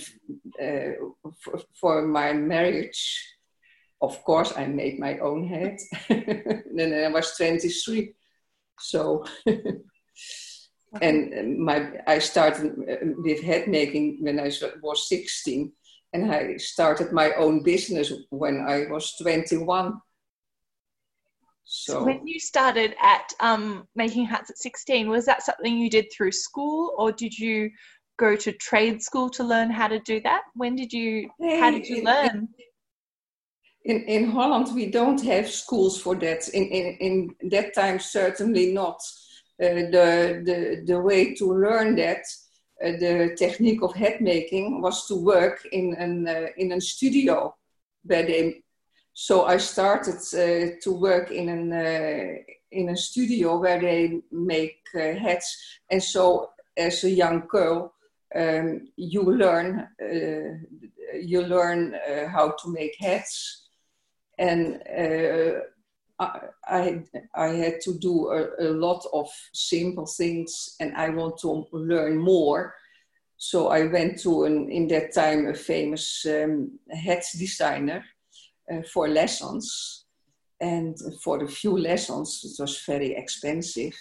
uh, 0.61 0.93
for, 1.39 1.61
for, 1.79 2.01
my 2.01 2.33
marriage, 2.33 3.35
of 4.01 4.21
course, 4.23 4.53
I 4.57 4.65
made 4.65 4.99
my 4.99 5.17
own 5.19 5.47
head. 5.47 5.79
then 6.09 6.93
I 6.93 7.07
was 7.09 7.35
23. 7.37 8.13
So, 8.79 9.25
and 11.01 11.59
my 11.59 11.91
I 12.05 12.19
started 12.19 12.71
uh, 12.89 13.05
with 13.17 13.41
head 13.41 13.67
making 13.67 14.17
when 14.21 14.39
I 14.39 14.51
was 14.81 15.07
16, 15.07 15.71
and 16.11 16.31
I 16.31 16.57
started 16.57 17.13
my 17.13 17.33
own 17.33 17.63
business 17.63 18.11
when 18.29 18.65
I 18.67 18.87
was 18.91 19.15
21. 19.21 20.01
So, 21.65 21.93
so 21.93 22.03
when 22.03 22.27
you 22.27 22.39
started 22.39 22.95
at 23.01 23.31
um, 23.39 23.87
making 23.95 24.25
hats 24.25 24.49
at 24.49 24.57
16, 24.57 25.09
was 25.09 25.25
that 25.25 25.43
something 25.43 25.77
you 25.77 25.89
did 25.89 26.07
through 26.11 26.31
school 26.31 26.93
or 26.97 27.11
did 27.11 27.37
you 27.37 27.71
go 28.17 28.35
to 28.35 28.51
trade 28.53 29.01
school 29.01 29.29
to 29.29 29.43
learn 29.43 29.71
how 29.71 29.87
to 29.87 29.99
do 29.99 30.21
that? 30.21 30.43
When 30.55 30.75
did 30.75 30.93
you, 30.93 31.29
how 31.59 31.71
did 31.71 31.87
you 31.87 32.03
learn? 32.03 32.49
In, 33.85 34.03
in 34.03 34.29
Holland, 34.29 34.73
we 34.73 34.89
don't 34.89 35.21
have 35.23 35.49
schools 35.49 35.99
for 35.99 36.15
that. 36.15 36.47
In, 36.49 36.63
in, 36.65 36.97
in 37.41 37.49
that 37.49 37.73
time, 37.73 37.99
certainly 37.99 38.71
not. 38.73 39.01
Uh, 39.61 39.91
the, 39.91 40.41
the, 40.45 40.83
the 40.85 40.99
way 40.99 41.33
to 41.35 41.53
learn 41.53 41.95
that, 41.95 42.23
uh, 42.83 42.91
the 42.91 43.35
technique 43.37 43.81
of 43.83 43.93
hat 43.93 44.21
making, 44.21 44.81
was 44.81 45.07
to 45.07 45.15
work 45.15 45.65
in, 45.71 45.95
an, 45.95 46.27
uh, 46.27 46.47
in 46.57 46.71
a 46.73 46.81
studio 46.81 47.55
where 48.03 48.23
they 48.23 48.63
so 49.13 49.45
I 49.45 49.57
started 49.57 50.15
uh, 50.33 50.75
to 50.81 50.91
work 50.91 51.31
in 51.31 51.49
an 51.49 51.71
uh, 51.71 52.53
in 52.71 52.89
a 52.89 52.97
studio 52.97 53.59
where 53.59 53.79
they 53.79 54.21
make 54.31 54.79
uh, 54.95 55.13
hats, 55.13 55.79
and 55.91 56.01
so 56.01 56.49
as 56.75 57.03
a 57.03 57.09
young 57.09 57.45
girl, 57.47 57.93
um, 58.35 58.87
you 58.95 59.21
learn 59.21 59.87
uh, 60.01 61.17
you 61.21 61.43
learn 61.43 61.93
uh, 61.93 62.27
how 62.27 62.55
to 62.63 62.73
make 62.73 62.95
hats, 62.99 63.67
and 64.39 64.81
uh, 64.87 65.59
I 66.19 67.03
I 67.35 67.47
had 67.49 67.81
to 67.81 67.93
do 67.99 68.29
a, 68.29 68.67
a, 68.67 68.69
lot 68.71 69.05
of 69.13 69.29
simple 69.53 70.07
things, 70.07 70.75
and 70.79 70.95
I 70.95 71.09
want 71.09 71.37
to 71.41 71.67
learn 71.71 72.17
more. 72.17 72.73
So 73.37 73.67
I 73.67 73.85
went 73.85 74.19
to 74.21 74.45
an 74.45 74.71
in 74.71 74.87
that 74.87 75.13
time 75.13 75.47
a 75.47 75.53
famous 75.53 76.25
um, 76.25 76.79
hat 76.89 77.25
designer 77.37 78.03
for 78.93 79.07
lessons. 79.07 80.05
And 80.59 80.97
for 81.21 81.39
the 81.39 81.47
few 81.47 81.77
lessons, 81.77 82.41
it 82.43 82.61
was 82.61 82.83
very 82.85 83.15
expensive. 83.15 83.97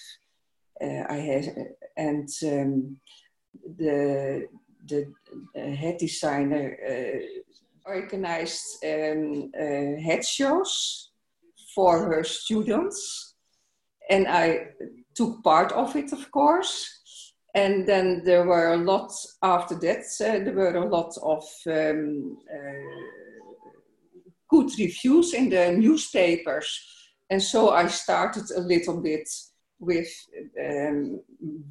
Uh, 0.80 1.04
I 1.08 1.16
had, 1.16 1.44
and 1.96 2.28
um, 2.44 3.00
the 3.78 4.46
the 4.86 5.06
head 5.54 5.98
designer 5.98 6.76
organized 7.84 8.84
um, 8.84 9.50
head 10.00 10.24
shows 10.24 11.10
for 11.74 11.98
her 11.98 12.24
students, 12.24 13.34
and 14.10 14.28
I 14.28 14.68
took 15.14 15.42
part 15.42 15.72
of 15.72 15.96
it, 15.96 16.12
of 16.12 16.30
course. 16.30 17.02
and 17.54 17.86
then 17.86 18.22
there 18.24 18.46
were 18.46 18.72
a 18.72 18.76
lot 18.76 19.12
after 19.42 19.74
that 19.74 20.04
uh, 20.20 20.44
there 20.44 20.54
were 20.54 20.74
a 20.74 20.88
lot 20.88 21.14
of 21.22 21.44
um, 21.66 22.38
uh, 22.50 23.21
good 24.52 24.70
reviews 24.78 25.32
in 25.32 25.48
the 25.48 25.72
newspapers. 25.72 26.68
And 27.30 27.42
so 27.42 27.70
i 27.70 27.86
started 27.88 28.44
a 28.50 28.60
little 28.60 29.00
bit 29.00 29.28
with 29.80 30.12
um, 30.68 31.20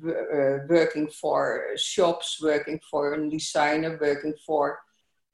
uh, 0.05 0.57
working 0.67 1.07
for 1.21 1.41
shops 1.77 2.39
working 2.41 2.79
for 2.89 3.13
a 3.13 3.29
designer 3.29 3.97
working 4.01 4.33
for 4.45 4.79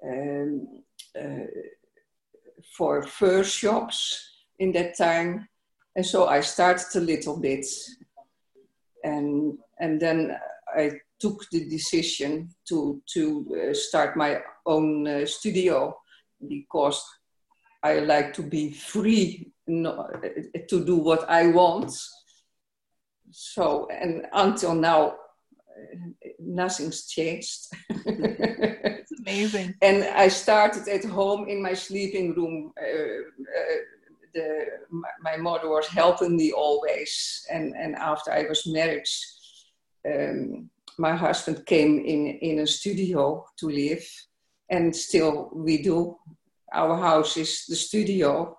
um, 0.07 0.83
uh, 1.19 1.47
for 2.77 3.03
fur 3.03 3.43
shops 3.43 3.97
in 4.59 4.73
that 4.73 4.97
time. 4.97 5.47
And 5.95 6.05
so 6.05 6.27
i 6.27 6.41
started 6.41 6.91
a 6.95 7.07
little 7.11 7.37
bit. 7.39 7.65
And 9.03 9.57
and 9.79 10.01
then 10.01 10.37
I 10.75 10.91
took 11.19 11.45
the 11.51 11.69
decision 11.69 12.49
to 12.69 13.01
to 13.13 13.21
uh, 13.55 13.73
start 13.73 14.17
my 14.17 14.41
own 14.65 15.07
uh, 15.07 15.25
studio 15.25 15.95
because 16.47 17.01
I 17.83 17.99
like 17.99 18.33
to 18.33 18.43
be 18.43 18.71
free 18.71 19.51
no, 19.67 20.09
to 20.69 20.85
do 20.85 20.95
what 20.95 21.29
I 21.29 21.47
want. 21.47 21.91
So 23.31 23.87
and 23.91 24.25
until 24.33 24.73
now, 24.73 25.15
nothing's 26.39 27.07
changed. 27.07 27.67
it's 27.89 29.11
amazing. 29.19 29.75
and 29.81 30.03
I 30.03 30.29
started 30.29 30.87
at 30.87 31.03
home 31.05 31.47
in 31.47 31.61
my 31.61 31.73
sleeping 31.73 32.33
room. 32.33 32.71
Uh, 32.81 32.85
uh, 32.85 33.77
the, 34.33 34.65
my, 34.89 35.09
my, 35.21 35.37
mother 35.37 35.69
was 35.69 35.87
helping 35.87 36.35
me 36.35 36.51
always, 36.51 37.45
and 37.49 37.73
and 37.75 37.95
after 37.95 38.31
I 38.31 38.43
was 38.47 38.67
married 38.67 39.07
um, 40.05 40.69
my 40.97 41.15
husband 41.15 41.65
came 41.65 41.99
in 41.99 42.27
in 42.41 42.59
a 42.59 42.67
studio 42.67 43.45
to 43.57 43.67
live, 43.67 44.07
and 44.69 44.95
still 44.95 45.49
we 45.53 45.81
do. 45.81 46.17
Our 46.73 46.97
house 46.97 47.37
is 47.37 47.65
the 47.67 47.75
studio, 47.75 48.57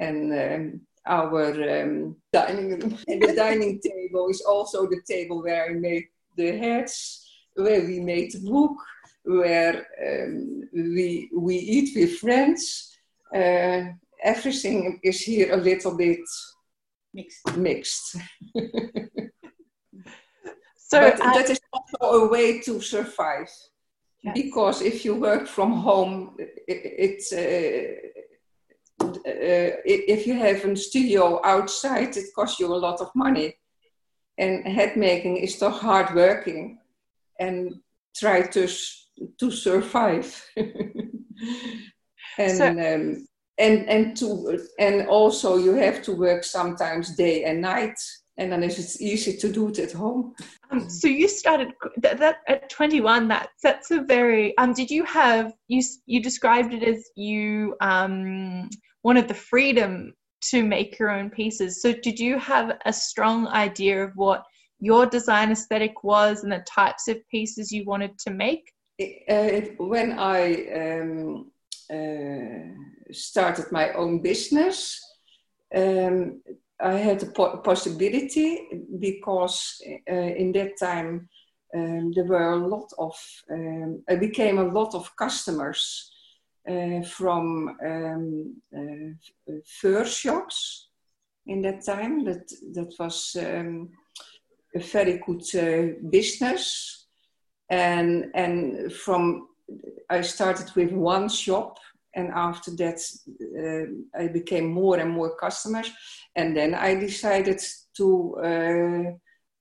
and 0.00 0.32
um, 0.32 0.80
our 1.06 1.82
um, 1.82 2.16
dining 2.32 2.70
room. 2.70 2.98
and 3.08 3.22
the 3.22 3.34
dining 3.34 3.80
table 3.80 4.28
is 4.28 4.40
also 4.40 4.86
the 4.86 5.02
table 5.08 5.42
where 5.42 5.66
I 5.66 5.74
made 5.74 6.06
the 6.36 6.56
heads, 6.58 7.26
where 7.54 7.84
we 7.84 8.00
made 8.00 8.32
the 8.32 8.40
book, 8.40 8.76
where 9.24 9.86
um, 10.06 10.62
we 10.72 11.30
we 11.36 11.56
eat 11.56 11.96
with 11.96 12.18
friends. 12.18 12.92
Uh, 13.34 13.92
everything 14.22 15.00
is 15.02 15.20
here 15.20 15.52
a 15.52 15.56
little 15.56 15.96
bit 15.96 16.20
mixed. 17.12 17.56
mixed. 17.56 18.16
So 20.88 21.00
but 21.00 21.20
I, 21.20 21.34
that 21.34 21.50
is 21.50 21.60
also 21.72 22.26
a 22.26 22.28
way 22.28 22.60
to 22.60 22.80
survive. 22.80 23.50
Yes. 24.22 24.34
Because 24.34 24.82
if 24.82 25.04
you 25.04 25.14
work 25.14 25.46
from 25.46 25.72
home, 25.72 26.36
it's 26.66 27.32
uh, 27.32 27.94
uh, 29.00 29.70
if 29.84 30.26
you 30.26 30.34
have 30.34 30.64
a 30.64 30.76
studio 30.76 31.40
outside, 31.44 32.16
it 32.16 32.34
costs 32.34 32.58
you 32.58 32.72
a 32.72 32.74
lot 32.74 33.00
of 33.00 33.10
money. 33.14 33.56
And 34.38 34.66
head 34.66 34.96
making 34.96 35.38
is 35.38 35.58
so 35.58 35.70
hard 35.70 36.14
working, 36.14 36.78
and 37.38 37.74
try 38.16 38.42
to 38.42 38.68
to 39.38 39.50
survive. 39.50 40.44
and 42.38 42.56
so, 42.56 42.68
um, 42.68 43.26
and 43.58 43.88
and 43.88 44.16
to 44.16 44.58
and 44.78 45.08
also 45.08 45.56
you 45.56 45.74
have 45.74 46.02
to 46.02 46.12
work 46.12 46.44
sometimes 46.44 47.16
day 47.16 47.44
and 47.44 47.60
night 47.62 47.98
and 48.38 48.52
then 48.52 48.62
it's 48.62 49.00
easy 49.00 49.36
to 49.36 49.50
do 49.50 49.68
it 49.68 49.78
at 49.78 49.92
home. 49.92 50.34
Um, 50.70 50.90
so 50.90 51.08
you 51.08 51.28
started 51.28 51.72
that, 51.98 52.18
that, 52.18 52.36
at 52.48 52.68
21. 52.68 53.28
That 53.28 53.50
that's 53.62 53.90
a 53.90 54.02
very. 54.02 54.56
Um, 54.58 54.72
did 54.72 54.90
you 54.90 55.04
have 55.04 55.52
you 55.68 55.82
you 56.06 56.22
described 56.22 56.74
it 56.74 56.82
as 56.82 57.08
you 57.16 57.76
um 57.80 58.68
wanted 59.02 59.28
the 59.28 59.34
freedom 59.34 60.12
to 60.50 60.62
make 60.64 60.98
your 60.98 61.10
own 61.10 61.30
pieces. 61.30 61.80
So 61.82 61.92
did 61.92 62.18
you 62.18 62.38
have 62.38 62.78
a 62.84 62.92
strong 62.92 63.46
idea 63.48 64.04
of 64.04 64.12
what 64.14 64.42
your 64.80 65.06
design 65.06 65.50
aesthetic 65.50 66.04
was 66.04 66.42
and 66.42 66.52
the 66.52 66.64
types 66.68 67.08
of 67.08 67.16
pieces 67.28 67.72
you 67.72 67.84
wanted 67.84 68.18
to 68.18 68.30
make? 68.30 68.72
Uh, 69.00 69.60
when 69.78 70.18
I 70.18 70.42
um, 70.82 71.50
uh, 71.90 73.12
started 73.12 73.70
my 73.72 73.92
own 73.92 74.20
business. 74.20 75.00
Um, 75.74 76.40
I 76.80 76.94
had 76.94 77.22
a 77.22 77.26
po- 77.26 77.58
possibility 77.58 78.68
because 78.98 79.80
uh, 80.10 80.14
in 80.14 80.52
that 80.52 80.78
time 80.78 81.28
um, 81.74 82.12
there 82.14 82.24
were 82.24 82.52
a 82.52 82.66
lot 82.66 82.90
of, 82.98 83.16
um, 83.50 84.02
I 84.08 84.16
became 84.16 84.58
a 84.58 84.72
lot 84.72 84.94
of 84.94 85.14
customers 85.16 86.10
uh, 86.68 87.02
from 87.02 87.76
um, 87.84 88.56
uh, 88.76 89.52
fur 89.80 90.04
shops 90.04 90.88
in 91.46 91.62
that 91.62 91.84
time. 91.84 92.24
That, 92.24 92.46
that 92.74 92.92
was 92.98 93.36
um, 93.40 93.90
a 94.74 94.80
very 94.80 95.22
good 95.26 95.42
uh, 95.54 95.94
business. 96.10 97.06
And, 97.70 98.26
and 98.34 98.92
from, 98.92 99.48
I 100.10 100.20
started 100.20 100.70
with 100.76 100.92
one 100.92 101.28
shop 101.28 101.78
and 102.14 102.30
after 102.32 102.70
that 102.76 103.00
uh, 103.60 104.20
I 104.22 104.28
became 104.28 104.66
more 104.66 104.98
and 104.98 105.10
more 105.10 105.36
customers 105.36 105.92
and 106.36 106.56
then 106.56 106.74
I 106.74 106.94
decided 106.94 107.60
to 107.96 108.36
uh, 108.36 109.12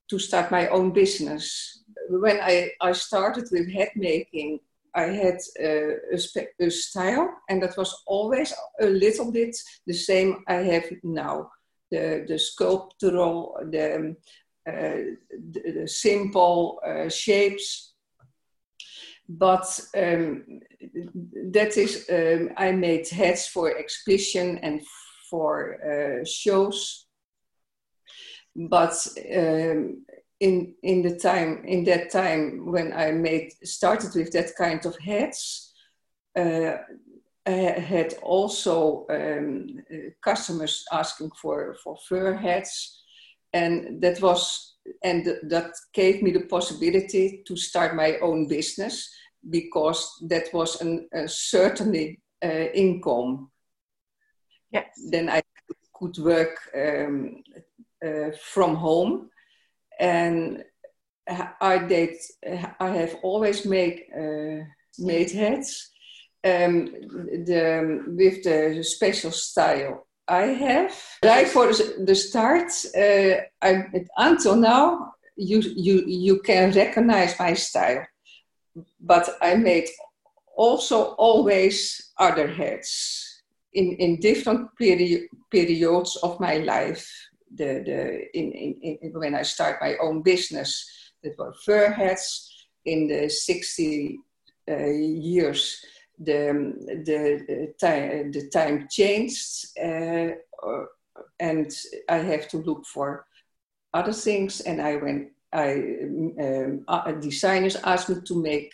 to 0.09 0.19
start 0.19 0.51
my 0.51 0.67
own 0.67 0.91
business. 0.91 1.83
When 2.09 2.39
I, 2.39 2.71
I 2.79 2.91
started 2.91 3.47
with 3.51 3.71
head 3.71 3.89
making, 3.95 4.59
I 4.93 5.07
had 5.07 5.39
uh, 5.59 6.13
a, 6.13 6.17
spe- 6.17 6.53
a, 6.59 6.69
style, 6.69 7.29
and 7.49 7.61
that 7.63 7.75
was 7.75 8.03
always 8.05 8.53
a 8.79 8.85
little 8.85 9.31
bit 9.31 9.57
the 9.87 9.93
same 9.93 10.43
I 10.47 10.55
have 10.55 10.85
now. 11.03 11.49
The, 11.89 12.25
the 12.27 12.37
sculptural, 12.37 13.57
the, 13.71 14.15
uh, 14.67 14.71
the, 15.51 15.71
the 15.81 15.87
simple 15.87 16.79
uh, 16.85 17.09
shapes, 17.09 17.93
but 19.27 19.79
um, 19.97 20.59
that 21.51 21.77
is 21.77 22.05
um, 22.11 22.51
I 22.57 22.71
made 22.71 23.07
heads 23.09 23.47
for 23.47 23.75
exhibition 23.75 24.59
and 24.59 24.81
for 25.29 25.77
uh, 25.83 26.25
shows. 26.25 27.07
But 28.55 29.07
um, 29.35 30.05
in 30.39 30.75
in 30.83 31.01
the 31.01 31.17
time 31.17 31.63
in 31.65 31.83
that 31.85 32.11
time 32.11 32.71
when 32.71 32.93
I 32.93 33.11
made 33.11 33.51
started 33.63 34.15
with 34.15 34.31
that 34.31 34.55
kind 34.57 34.85
of 34.85 34.97
hats, 34.97 35.73
uh, 36.37 36.77
I 37.45 37.51
had 37.51 38.15
also 38.21 39.05
um, 39.09 39.67
customers 40.23 40.83
asking 40.91 41.31
for 41.41 41.75
for 41.83 41.97
fur 42.07 42.33
hats, 42.33 43.03
and 43.53 44.01
that 44.01 44.21
was 44.21 44.75
and 45.03 45.23
th- 45.23 45.37
that 45.43 45.71
gave 45.93 46.21
me 46.21 46.31
the 46.31 46.45
possibility 46.47 47.43
to 47.47 47.55
start 47.55 47.95
my 47.95 48.17
own 48.19 48.47
business 48.47 49.09
because 49.49 50.25
that 50.29 50.53
was 50.53 50.81
an, 50.81 51.07
a 51.13 51.27
certainly 51.27 52.19
uh, 52.43 52.67
income. 52.73 53.51
Yes. 54.71 54.87
Then 55.11 55.29
I 55.29 55.41
could 55.93 56.17
work 56.17 56.57
um, 56.75 57.43
uh, 58.05 58.31
from 58.41 58.75
home, 58.75 59.29
and 59.99 60.63
I 61.61 61.77
did. 61.79 62.15
I 62.79 62.89
have 62.89 63.15
always 63.23 63.65
made 63.65 64.03
uh, 64.15 64.65
made 64.99 65.31
heads 65.31 65.89
um, 66.43 66.85
the 67.45 68.03
with 68.07 68.43
the 68.43 68.83
special 68.83 69.31
style 69.31 70.07
I 70.27 70.43
have. 70.47 70.93
Right 71.23 71.47
for 71.47 71.71
the 71.73 72.15
start, 72.15 72.71
uh, 72.95 73.41
I, 73.61 73.85
until 74.17 74.55
now, 74.55 75.13
you 75.35 75.59
you 75.61 76.03
you 76.05 76.41
can 76.41 76.71
recognize 76.71 77.39
my 77.39 77.53
style, 77.53 78.05
but 78.99 79.29
I 79.41 79.55
made 79.55 79.87
also 80.55 81.15
always 81.17 82.11
other 82.19 82.47
heads 82.47 83.24
in, 83.75 83.91
in 83.97 84.19
different 84.19 84.69
peri- 84.77 85.29
periods 85.51 86.17
of 86.23 86.39
my 86.39 86.57
life. 86.57 87.07
The, 87.53 87.83
the, 87.85 88.37
in, 88.37 88.51
in, 88.51 88.97
in, 89.01 89.13
when 89.13 89.35
I 89.35 89.43
start 89.43 89.77
my 89.81 89.95
own 90.01 90.21
business, 90.23 90.89
that 91.23 91.37
were 91.37 91.53
fur 91.65 91.91
hats. 91.91 92.51
In 92.85 93.07
the 93.07 93.29
60 93.29 94.19
uh, 94.69 94.75
years, 94.75 95.83
the, 96.19 96.73
the, 97.03 97.43
the, 97.47 97.73
time, 97.79 98.31
the 98.31 98.47
time 98.49 98.87
changed, 98.91 99.75
uh, 99.83 100.27
and 101.39 101.71
I 102.07 102.17
have 102.17 102.47
to 102.49 102.57
look 102.57 102.85
for 102.85 103.25
other 103.91 104.13
things. 104.13 104.61
And 104.61 104.79
I 104.79 104.97
went, 104.97 105.29
I, 105.51 105.71
um, 106.39 106.85
uh, 106.87 107.11
designers 107.13 107.75
asked 107.77 108.09
me 108.09 108.17
to 108.23 108.39
make 108.39 108.71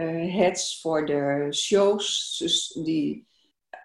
uh, 0.00 0.04
hats 0.06 0.78
for 0.80 1.04
the 1.04 1.52
shows, 1.52 2.40
the 2.86 3.24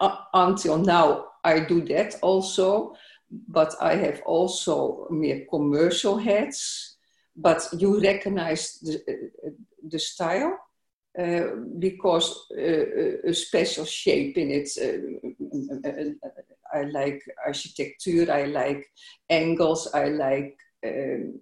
uh, 0.00 0.16
until 0.32 0.78
now, 0.78 1.26
I 1.42 1.60
do 1.60 1.82
that 1.86 2.16
also, 2.22 2.94
but 3.30 3.74
I 3.80 3.96
have 3.96 4.22
also 4.26 5.06
more 5.10 5.40
commercial 5.50 6.18
hats 6.18 6.94
but 7.36 7.66
you 7.76 8.00
recognize 8.00 8.78
the, 8.80 8.96
uh, 9.08 9.50
the 9.88 9.98
style 9.98 10.58
uh, 11.18 11.46
because 11.78 12.46
uh, 12.56 13.28
a 13.28 13.34
special 13.34 13.84
shape 13.84 14.36
in 14.38 14.50
it. 14.50 14.68
Uh, 14.80 16.28
I 16.72 16.82
like 16.82 17.22
architecture, 17.46 18.32
I 18.32 18.46
like 18.46 18.84
angles, 19.30 19.88
I 19.94 20.08
like 20.08 20.56
um, 20.84 21.38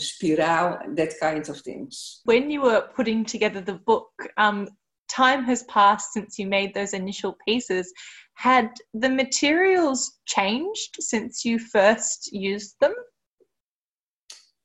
spiral, 0.00 0.78
that 0.96 1.12
kind 1.20 1.48
of 1.48 1.60
things. 1.60 2.22
When 2.24 2.50
you 2.50 2.62
were 2.62 2.88
putting 2.96 3.24
together 3.24 3.60
the 3.60 3.74
book, 3.74 4.10
um, 4.36 4.68
time 5.08 5.44
has 5.44 5.62
passed 5.64 6.12
since 6.12 6.38
you 6.38 6.46
made 6.46 6.74
those 6.74 6.94
initial 6.94 7.36
pieces. 7.46 7.92
Had 8.34 8.70
the 8.92 9.08
materials 9.08 10.18
changed 10.26 10.96
since 11.00 11.44
you 11.44 11.58
first 11.58 12.32
used 12.32 12.76
them? 12.80 12.94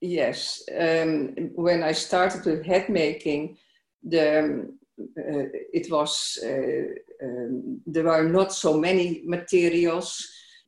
Yes. 0.01 0.63
Um, 0.77 1.51
when 1.55 1.83
I 1.83 1.91
started 1.91 2.45
with 2.45 2.65
hat 2.65 2.89
making, 2.89 3.57
the, 4.01 4.69
uh, 4.99 5.45
it 5.73 5.91
was 5.91 6.39
uh, 6.43 7.25
um, 7.25 7.81
there 7.85 8.05
were 8.05 8.23
not 8.23 8.53
so 8.53 8.77
many 8.77 9.21
materials. 9.25 10.25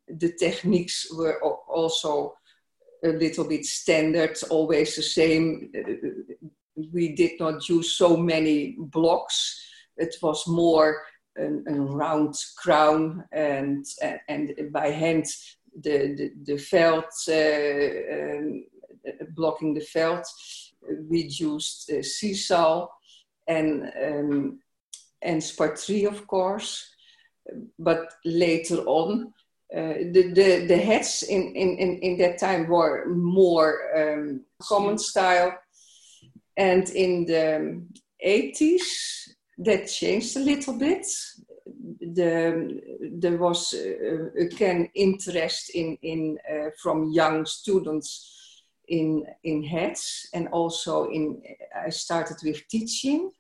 The 0.08 0.34
techniques 0.34 1.08
were 1.14 1.42
also 1.42 2.36
a 3.04 3.10
little 3.10 3.46
bit 3.46 3.66
standard, 3.66 4.38
always 4.50 4.96
the 4.96 5.04
same. 5.04 5.72
Uh, 5.76 6.48
we 6.94 7.16
did 7.16 7.40
not 7.40 7.68
use 7.70 7.96
so 7.96 8.18
many 8.18 8.76
blocks. 8.78 9.60
It 9.98 10.16
was 10.22 10.48
more 10.48 11.04
a, 11.38 11.46
a 11.46 11.74
round 11.74 12.36
crown 12.58 13.24
and, 13.32 13.86
and 14.28 14.54
by 14.72 14.90
hand 14.90 15.26
the, 15.80 16.16
the, 16.16 16.32
the 16.44 16.58
felt, 16.58 17.14
uh, 17.28 18.38
um, 18.38 18.66
blocking 19.36 19.74
the 19.74 19.82
felt. 19.82 20.28
We 21.10 21.24
used 21.24 21.92
uh, 21.92 21.98
sisal 21.98 22.90
and, 23.48 23.92
um, 24.04 24.60
and 25.22 25.42
Sparterie, 25.44 26.06
of 26.06 26.28
course. 26.28 26.88
But 27.78 28.14
later 28.26 28.78
on, 28.86 29.34
uh, 29.74 29.94
the, 30.12 30.32
the, 30.34 30.66
the 30.68 30.78
hats 30.78 31.24
in, 31.24 31.56
in, 31.56 31.78
in, 31.78 32.00
in 32.00 32.18
that 32.18 32.38
time 32.38 32.68
were 32.68 33.06
more 33.08 33.80
um, 33.96 34.42
common 34.62 34.98
style. 34.98 35.58
And 36.58 36.90
in 36.90 37.26
the 37.26 37.84
80s, 38.26 39.30
that 39.60 39.88
changed 39.88 40.38
a 40.38 40.40
little 40.40 40.74
bit. 40.74 41.06
The, 42.00 42.82
there 43.20 43.38
was 43.38 43.74
uh, 43.74 44.32
again 44.40 44.90
interest 44.96 45.72
in, 45.76 45.98
in 46.02 46.38
uh, 46.52 46.70
from 46.82 47.12
young 47.12 47.46
students 47.46 48.38
in 48.88 49.24
in 49.44 49.64
hats 49.64 50.28
and 50.34 50.48
also 50.50 51.10
in 51.10 51.42
I 51.86 51.90
started 51.90 52.38
with 52.44 52.68
teaching 52.68 53.32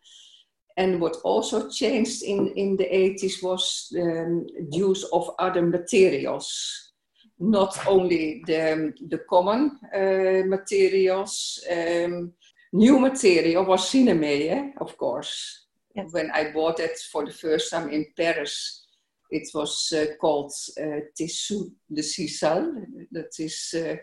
and 0.78 1.02
what 1.02 1.18
also 1.24 1.70
changed 1.70 2.24
in, 2.24 2.48
in 2.56 2.78
the 2.78 2.86
80s 2.86 3.44
was 3.44 3.88
the 3.92 4.24
um, 4.24 4.48
use 4.72 5.04
of 5.12 5.30
other 5.38 5.62
materials. 5.62 6.92
Not 7.40 7.88
only 7.88 8.44
the, 8.46 8.94
the 9.10 9.20
common 9.30 9.80
uh, 9.94 10.48
materials, 10.48 11.60
um, 11.70 12.34
new 12.74 13.00
material 13.00 13.66
was 13.66 13.90
sinamay, 13.90 14.74
of 14.80 14.98
course. 14.98 15.68
Yes. 15.96 16.14
When 16.14 16.32
I 16.32 16.52
bought 16.54 16.80
it 16.80 16.98
for 17.12 17.26
the 17.26 17.34
first 17.34 17.72
time 17.72 17.90
in 17.90 18.06
Paris, 18.16 18.86
it 19.30 19.50
was 19.54 19.94
uh, 19.96 20.06
called 20.20 20.54
uh, 20.80 21.02
de 21.16 21.28
Sisal. 21.28 22.86
That 23.12 23.32
is, 23.40 23.74
uh, 23.76 23.96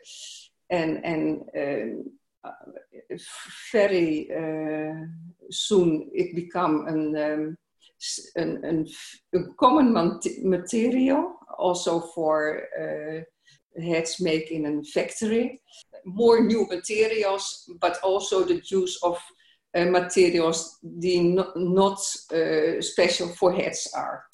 and, 0.71 1.05
and 1.05 1.43
um, 1.57 2.05
very 3.73 4.29
uh, 4.31 5.07
soon 5.51 6.11
it 6.13 6.35
became 6.35 6.87
an, 6.87 7.17
um, 7.17 7.57
an, 8.37 8.65
an, 8.65 8.87
a 9.35 9.39
common 9.59 10.21
material 10.43 11.39
also 11.59 12.01
for 12.01 12.63
uh, 12.79 13.83
heads 13.83 14.21
made 14.21 14.49
in 14.51 14.67
a 14.67 14.83
factory. 14.83 15.61
More 16.05 16.41
new 16.41 16.67
materials, 16.67 17.71
but 17.81 17.99
also 18.03 18.45
the 18.45 18.61
use 18.65 18.99
of 19.03 19.19
uh, 19.77 19.85
materials 19.85 20.79
die 20.83 21.23
not, 21.23 21.57
not 21.57 21.99
uh, 22.33 22.81
special 22.81 23.29
for 23.29 23.53
heads 23.53 23.93
are. 23.95 24.25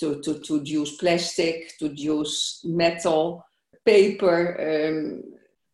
To, 0.00 0.20
to, 0.20 0.40
to 0.40 0.60
use 0.62 0.96
plastic, 0.98 1.78
to 1.78 1.88
use 1.88 2.60
metal, 2.64 3.46
paper, 3.86 4.56
um, 4.60 5.22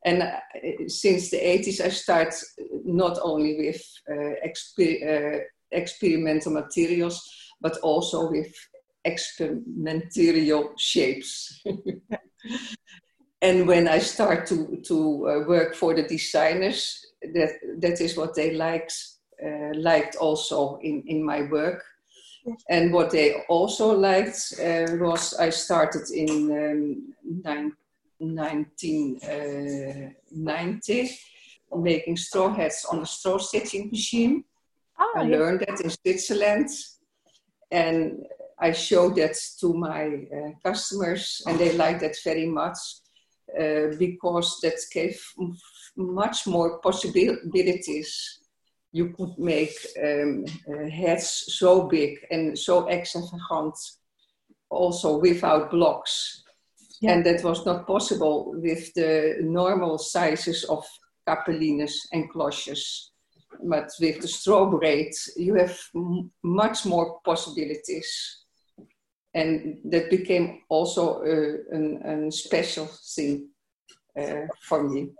and 0.05 0.23
uh, 0.23 0.39
since 0.87 1.31
the 1.31 1.39
80s, 1.39 1.81
I 1.81 1.89
start 1.89 2.33
not 2.85 3.19
only 3.23 3.57
with 3.57 3.83
exper 4.47 5.43
experimental 5.73 6.53
materials, 6.53 7.21
but 7.61 7.79
also 7.79 8.31
with 8.31 8.55
experimental 9.05 10.75
shapes. 10.79 11.63
and 13.43 13.67
when 13.67 13.89
I 13.89 13.99
start 13.99 14.47
to, 14.47 14.81
to 14.85 15.29
uh, 15.29 15.41
work 15.49 15.75
for 15.75 15.93
the 15.95 16.05
designers, 16.05 17.05
that, 17.35 17.59
that 17.79 18.01
is 18.01 18.17
what 18.17 18.37
they 18.37 18.55
liked, 18.55 18.95
uh, 19.45 19.73
liked 19.75 20.15
also 20.15 20.77
in, 20.77 21.03
in 21.09 21.25
my 21.25 21.43
work. 21.43 21.85
And 22.71 22.93
what 22.93 23.11
they 23.11 23.43
also 23.49 23.99
liked 23.99 24.55
uh, 24.61 24.87
was 24.93 25.35
I 25.35 25.51
started 25.51 26.09
in 26.11 26.53
um, 26.53 27.13
1990 28.19 31.03
uh, 31.03 31.09
making 31.77 32.17
straw 32.17 32.55
hats 32.55 32.85
on 32.85 33.03
a 33.03 33.07
straw 33.07 33.39
stitching 33.39 33.91
machine. 33.91 34.45
Oh, 35.01 35.15
I 35.17 35.25
learned 35.25 35.65
that 35.67 35.81
in 35.81 35.91
Switzerland 35.91 36.69
and 37.73 38.25
I 38.59 38.71
showed 38.71 39.17
that 39.17 39.37
to 39.61 39.75
my 39.75 40.29
uh, 40.33 40.51
customers 40.65 41.43
and 41.47 41.59
they 41.59 41.73
liked 41.73 42.03
that 42.03 42.17
very 42.25 42.47
much 42.47 43.02
because 43.99 44.59
that 44.63 44.79
gave 44.93 45.21
much 45.97 46.47
more 46.47 46.79
possibilities. 46.81 48.39
You 48.93 49.15
could 49.17 49.39
make 49.39 49.75
um, 50.03 50.45
uh, 50.69 50.89
hats 50.89 51.57
so 51.59 51.89
big 51.89 52.19
and 52.31 52.59
so 52.59 52.89
extravagant 52.89 53.75
also 54.71 55.19
without 55.19 55.71
blocks 55.71 56.43
yeah. 57.03 57.15
And 57.15 57.27
that 57.27 57.43
was 57.43 57.67
not 57.67 57.85
possible 57.85 58.55
with 58.55 58.95
the 58.95 59.39
normal 59.41 59.99
sizes 59.99 60.63
of 60.65 60.87
capellines 61.29 61.95
and 62.13 62.31
cloches. 62.31 63.11
But 63.61 63.91
with 64.01 64.21
the 64.21 64.29
straw 64.29 64.67
braid, 64.67 65.13
you 65.37 65.55
have 65.57 65.77
much 66.45 66.87
more 66.87 67.19
possibilities. 67.25 68.42
And 69.35 69.79
that 69.85 70.11
became 70.11 70.61
also 70.69 71.23
a, 71.23 71.77
a, 71.77 72.27
a 72.27 72.33
special 72.33 72.87
thing 72.87 73.49
uh, 74.19 74.47
for 74.69 74.89
me. 74.89 75.11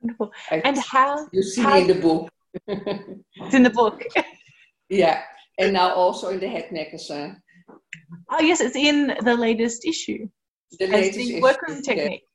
Wonderful. 0.00 0.32
I, 0.50 0.56
and 0.64 0.78
how 0.78 1.26
you 1.32 1.42
see 1.42 1.62
how, 1.62 1.78
in 1.78 1.88
the 1.88 1.94
book. 1.94 2.30
it's 2.66 3.54
in 3.54 3.62
the 3.62 3.70
book. 3.70 4.02
yeah, 4.88 5.22
and 5.58 5.72
now 5.72 5.92
also 5.94 6.28
in 6.28 6.40
the 6.40 6.48
head 6.48 6.70
magazine. 6.70 7.42
Oh 8.30 8.40
yes, 8.40 8.60
it's 8.60 8.76
in 8.76 9.16
the 9.22 9.34
latest 9.34 9.84
issue. 9.84 10.28
The 10.78 10.86
latest 10.86 11.18
the 11.18 11.34
issue, 11.34 11.42
workroom 11.42 11.82
technique. 11.82 12.22
Yeah. 12.22 12.28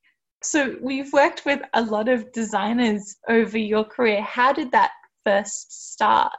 So 0.43 0.75
we've 0.81 1.11
worked 1.13 1.45
with 1.45 1.61
a 1.73 1.81
lot 1.81 2.09
of 2.09 2.31
designers 2.33 3.15
over 3.29 3.57
your 3.57 3.85
career. 3.85 4.21
How 4.21 4.51
did 4.51 4.71
that 4.73 4.91
first 5.25 5.93
start? 5.93 6.33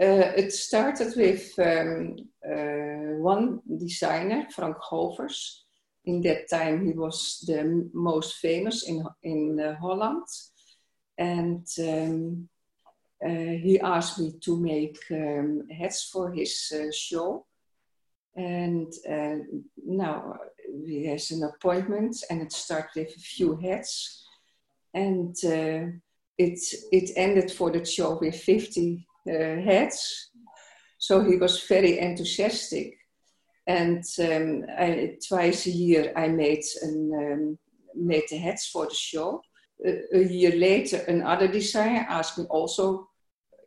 Uh, 0.00 0.32
it 0.36 0.52
started 0.52 1.14
with 1.16 1.56
um, 1.58 2.16
uh, 2.44 3.16
one 3.22 3.60
designer, 3.78 4.44
Frank 4.50 4.76
Govers. 4.78 5.60
In 6.04 6.20
that 6.22 6.50
time, 6.50 6.84
he 6.84 6.92
was 6.92 7.44
the 7.46 7.88
most 7.94 8.34
famous 8.34 8.88
in 8.88 9.04
in 9.22 9.60
uh, 9.60 9.76
Holland, 9.80 10.26
and 11.16 11.66
um, 11.78 12.48
uh, 13.24 13.54
he 13.62 13.78
asked 13.80 14.18
me 14.18 14.32
to 14.40 14.60
make 14.60 14.98
um, 15.12 15.62
hats 15.70 16.10
for 16.10 16.32
his 16.32 16.72
uh, 16.74 16.90
show. 16.92 17.46
And 18.36 18.92
uh, 19.08 19.36
now 19.76 20.34
he 20.84 21.06
has 21.06 21.30
an 21.30 21.44
appointment, 21.44 22.16
and 22.28 22.42
it 22.42 22.52
started 22.52 22.90
with 22.96 23.16
a 23.16 23.20
few 23.20 23.56
hats. 23.56 24.26
And 24.92 25.36
it, 26.36 26.58
it 26.92 27.10
ended 27.16 27.50
for 27.52 27.70
the 27.70 27.84
show 27.84 28.18
with 28.20 28.34
50 28.34 29.06
hats. 29.26 30.30
So 30.98 31.22
he 31.22 31.36
was 31.36 31.64
very 31.64 31.98
enthusiastic. 31.98 32.98
And 33.66 34.04
um, 34.18 34.64
I, 34.78 35.16
twice 35.26 35.66
a 35.66 35.70
year 35.70 36.12
I 36.16 36.28
made, 36.28 36.64
an, 36.82 37.12
um, 37.14 37.58
made 37.94 38.24
the 38.30 38.36
hats 38.36 38.68
for 38.68 38.86
the 38.86 38.94
show. 38.94 39.42
A, 39.84 40.02
a 40.12 40.22
year 40.22 40.56
later, 40.56 40.98
another 41.08 41.48
designer 41.48 42.06
asked 42.08 42.38
me 42.38 42.44
also 42.50 43.08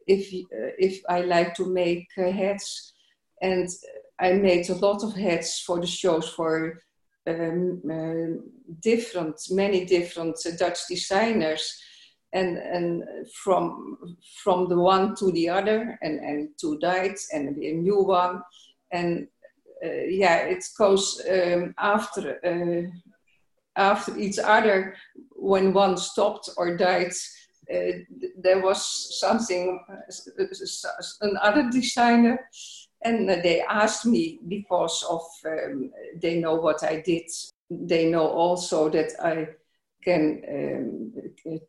if 0.08 0.34
uh, 0.34 0.72
if 0.80 1.02
I 1.10 1.22
like 1.22 1.54
to 1.56 1.66
make 1.66 2.08
uh, 2.18 2.32
hats, 2.32 2.94
and 3.42 3.68
I 4.20 4.34
made 4.34 4.70
a 4.70 4.76
lot 4.76 5.04
of 5.04 5.14
hats 5.16 5.60
for 5.60 5.80
the 5.80 5.88
shows 5.88 6.30
for 6.30 6.82
um, 7.28 7.82
uh, 7.92 8.42
different, 8.80 9.40
many 9.52 9.86
different 9.86 10.38
Dutch 10.58 10.80
designers, 10.90 11.80
and 12.34 12.58
and 12.58 13.04
from 13.44 14.16
from 14.44 14.68
the 14.70 14.78
one 14.78 15.16
to 15.16 15.32
the 15.32 15.50
other, 15.50 15.98
and 16.02 16.20
and 16.20 16.50
two 16.60 16.78
died, 16.80 17.16
and 17.34 17.58
a 17.58 17.74
new 17.74 18.04
one, 18.04 18.42
and 18.92 19.28
uh, 19.84 20.04
yeah, 20.10 20.38
it 20.40 20.64
goes 20.78 21.22
um, 21.30 21.74
after 21.78 22.40
uh, 22.46 22.90
after 23.76 24.18
each 24.18 24.40
other. 24.40 24.96
When 25.40 25.72
one 25.72 25.98
stopped 25.98 26.50
or 26.58 26.76
died, 26.76 27.14
uh, 27.74 27.92
there 28.38 28.62
was 28.62 29.20
something 29.20 29.80
another 31.22 31.70
designer 31.70 32.40
and 33.04 33.30
they 33.30 33.62
asked 33.62 34.06
me 34.06 34.40
because 34.48 35.04
of 35.10 35.22
um, 35.46 35.92
they 36.22 36.40
know 36.40 36.56
what 36.56 36.84
I 36.84 37.02
did. 37.02 37.30
They 37.70 38.10
know 38.10 38.28
also 38.28 38.90
that 38.90 39.12
I 39.24 39.50
can 40.08 40.42
um, 40.50 41.14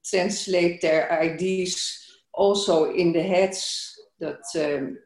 translate 0.05 0.81
their 0.81 1.11
ideas 1.11 1.98
also 2.33 2.92
in 2.92 3.12
the 3.12 3.22
heads. 3.22 3.94
That 4.20 4.42
um, 4.57 4.98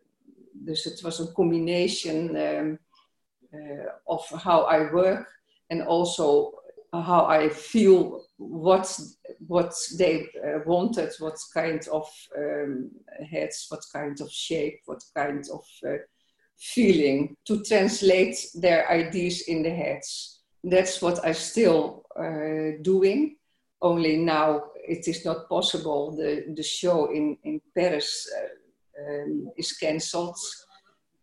dus 0.65 1.03
was 1.03 1.21
a 1.21 1.33
combination 1.33 2.37
um, 2.37 2.79
uh, 3.55 3.91
of 4.07 4.43
how 4.43 4.63
I 4.63 4.93
work 4.93 5.27
and 5.71 5.83
also 5.83 6.53
how 6.93 7.27
I 7.27 7.49
feel 7.49 8.25
what 8.37 9.01
what 9.47 9.75
they 9.99 10.29
uh, 10.45 10.61
wanted, 10.67 11.11
what 11.19 11.39
kind 11.55 11.89
of 11.89 12.07
um, 12.37 12.91
heads, 13.31 13.67
what 13.71 13.85
kind 13.93 14.21
of 14.21 14.31
shape, 14.31 14.81
what 14.87 15.03
kind 15.15 15.45
of 15.53 15.65
uh, 15.87 15.99
feeling 16.59 17.37
to 17.47 17.63
translate 17.65 18.37
their 18.55 18.89
ideas 18.91 19.43
in 19.49 19.63
the 19.63 19.71
heads. 19.71 20.41
That's 20.65 21.03
what 21.03 21.25
I'm 21.25 21.35
still 21.35 22.02
doing. 22.83 23.37
Only 23.81 24.17
now 24.17 24.63
it 24.87 25.09
is 25.09 25.25
not 25.25 25.49
possible. 25.49 26.17
The, 26.17 26.45
the 26.55 26.63
show 26.63 27.11
in, 27.11 27.37
in 27.45 27.61
Paris 27.75 28.31
uh, 28.37 29.03
um, 29.03 29.51
is 29.57 29.73
cancelled. 29.73 30.39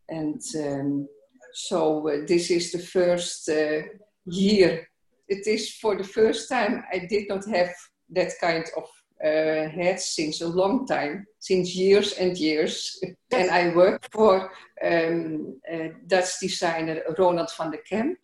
And 0.10 0.42
um, 0.58 1.08
so 1.54 2.08
uh, 2.10 2.26
this 2.28 2.52
is 2.52 2.72
the 2.72 2.80
first 2.80 3.50
uh, 3.50 3.82
year. 4.26 4.88
It 5.28 5.46
is 5.48 5.76
for 5.76 5.96
the 5.96 6.04
first 6.04 6.50
time 6.50 6.84
I 6.92 7.00
did 7.00 7.30
not 7.30 7.46
have 7.48 7.74
that 8.10 8.32
kind 8.42 8.66
of 8.76 8.90
uh, 9.24 9.70
had 9.70 10.00
since 10.00 10.42
a 10.42 10.48
long 10.48 10.88
time, 10.88 11.26
since 11.40 11.76
years 11.76 12.14
and 12.14 12.38
years. 12.38 13.00
and 13.32 13.52
I 13.52 13.76
work 13.76 14.08
for 14.12 14.52
um, 14.84 15.60
uh, 15.72 15.90
Dutch 16.08 16.40
designer 16.40 17.04
Ronald 17.18 17.52
van 17.58 17.72
der 17.72 17.84
Kemp. 17.88 18.18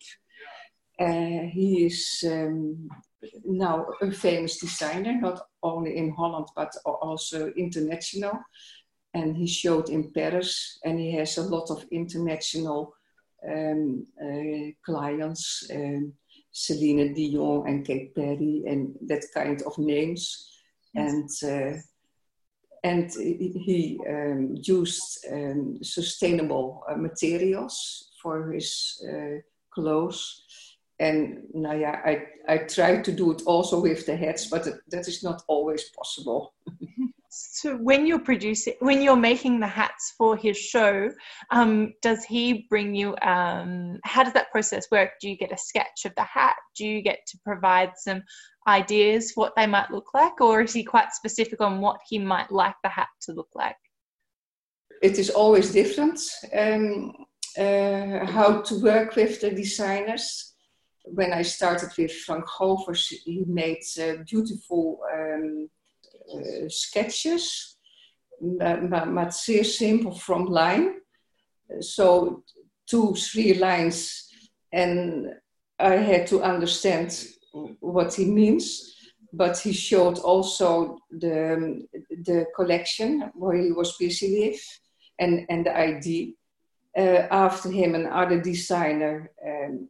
Uh, 0.98 1.46
he 1.52 1.86
is 1.86 2.24
um, 2.26 2.88
now 3.44 3.86
a 4.00 4.10
famous 4.10 4.58
designer, 4.58 5.20
not 5.20 5.40
only 5.62 5.96
in 5.96 6.10
Holland 6.10 6.48
but 6.56 6.72
also 6.84 7.52
international. 7.56 8.38
And 9.14 9.36
he 9.36 9.46
showed 9.46 9.88
in 9.88 10.12
Paris, 10.12 10.78
and 10.84 10.98
he 10.98 11.12
has 11.12 11.38
a 11.38 11.42
lot 11.42 11.70
of 11.70 11.84
international 11.90 12.94
um, 13.48 14.06
uh, 14.22 14.72
clients, 14.84 15.66
um, 15.72 16.12
Celine 16.52 17.14
Dion 17.14 17.66
and 17.66 17.86
Kate 17.86 18.14
Perry, 18.14 18.64
and 18.66 18.94
that 19.06 19.24
kind 19.32 19.62
of 19.62 19.78
names 19.78 20.50
and 20.96 21.30
uh, 21.44 21.78
and 22.82 23.10
he 23.12 24.00
um, 24.08 24.54
used 24.62 25.26
sustainable 25.82 26.84
materials 26.96 28.10
for 28.22 28.52
his 28.52 29.02
clothes. 29.70 30.45
And 30.98 31.42
now, 31.52 31.72
yeah, 31.72 32.00
I, 32.04 32.26
I 32.48 32.58
try 32.58 33.02
to 33.02 33.12
do 33.12 33.30
it 33.32 33.42
also 33.44 33.80
with 33.80 34.06
the 34.06 34.16
heads, 34.16 34.48
but 34.48 34.66
that 34.88 35.08
is 35.08 35.22
not 35.22 35.42
always 35.46 35.90
possible. 35.90 36.54
so 37.28 37.76
when 37.76 38.06
you're 38.06 38.18
producing 38.18 38.74
when 38.80 39.02
you're 39.02 39.16
making 39.16 39.60
the 39.60 39.66
hats 39.66 40.14
for 40.16 40.36
his 40.36 40.56
show 40.56 41.10
um, 41.50 41.92
does 42.00 42.24
he 42.24 42.66
bring 42.70 42.94
you 42.94 43.14
um, 43.20 43.98
how 44.04 44.24
does 44.24 44.32
that 44.32 44.50
process 44.50 44.86
work? 44.90 45.10
Do 45.20 45.28
you 45.28 45.36
get 45.36 45.52
a 45.52 45.58
sketch 45.58 46.06
of 46.06 46.14
the 46.14 46.22
hat? 46.22 46.56
Do 46.76 46.86
you 46.86 47.02
get 47.02 47.18
to 47.28 47.38
provide 47.44 47.92
some 47.96 48.22
ideas 48.66 49.32
what 49.34 49.52
they 49.56 49.66
might 49.66 49.90
look 49.90 50.14
like? 50.14 50.40
Or 50.40 50.62
is 50.62 50.72
he 50.72 50.82
quite 50.82 51.12
specific 51.12 51.60
on 51.60 51.80
what 51.80 52.00
he 52.08 52.18
might 52.18 52.50
like 52.50 52.76
the 52.82 52.88
hat 52.88 53.08
to 53.22 53.32
look 53.32 53.50
like? 53.54 53.76
It 55.02 55.18
is 55.18 55.30
always 55.30 55.72
different 55.72 56.20
um, 56.56 57.12
uh, 57.58 58.24
how 58.26 58.62
to 58.62 58.82
work 58.82 59.14
with 59.14 59.40
the 59.40 59.50
designers 59.50 60.54
when 61.06 61.32
i 61.32 61.42
started 61.42 61.90
with 61.96 62.12
frank 62.12 62.44
govers 62.46 63.08
he 63.24 63.44
made 63.46 63.82
uh, 64.00 64.22
beautiful 64.24 65.00
um, 65.14 65.68
uh, 66.34 66.68
sketches, 66.68 67.76
but, 68.40 69.30
zeer 69.30 69.64
simpel 69.64 70.12
from 70.12 70.46
line. 70.46 70.96
So 71.80 72.42
two, 72.86 73.14
three 73.14 73.54
lines, 73.54 74.28
and 74.72 75.28
I 75.78 75.96
had 75.96 76.26
to 76.28 76.42
understand 76.42 77.26
what 77.80 78.14
he 78.14 78.24
means. 78.24 78.92
But 79.32 79.58
he 79.58 79.72
showed 79.72 80.18
also 80.18 80.98
the 81.10 81.86
the 82.24 82.46
collection 82.54 83.30
where 83.34 83.56
he 83.56 83.72
was 83.72 83.96
busy 83.98 84.48
with, 84.50 84.62
and 85.18 85.46
and 85.48 85.66
the 85.66 85.76
idea. 85.76 86.32
Uh, 86.96 87.26
after 87.30 87.70
him, 87.70 87.94
another 87.94 88.40
designer 88.40 89.30
um, 89.46 89.88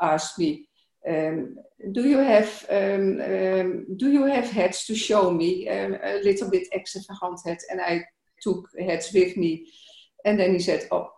asked 0.00 0.38
me, 0.38 0.68
um, 1.06 1.56
do 1.92 2.08
you 2.08 2.18
have 2.18 2.64
um, 2.70 3.20
um, 3.20 3.86
do 3.96 4.10
you 4.10 4.24
have 4.24 4.50
hats 4.50 4.86
to 4.86 4.94
show 4.94 5.30
me 5.30 5.68
um, 5.68 5.98
a 6.02 6.22
little 6.22 6.50
bit 6.50 6.66
extravagant 6.72 7.40
hat 7.44 7.60
and 7.70 7.80
i 7.80 8.02
took 8.40 8.68
hats 8.78 9.12
with 9.12 9.36
me. 9.36 9.66
And 10.24 10.38
then 10.38 10.52
he 10.52 10.58
said 10.58 10.88
oh 10.90 11.10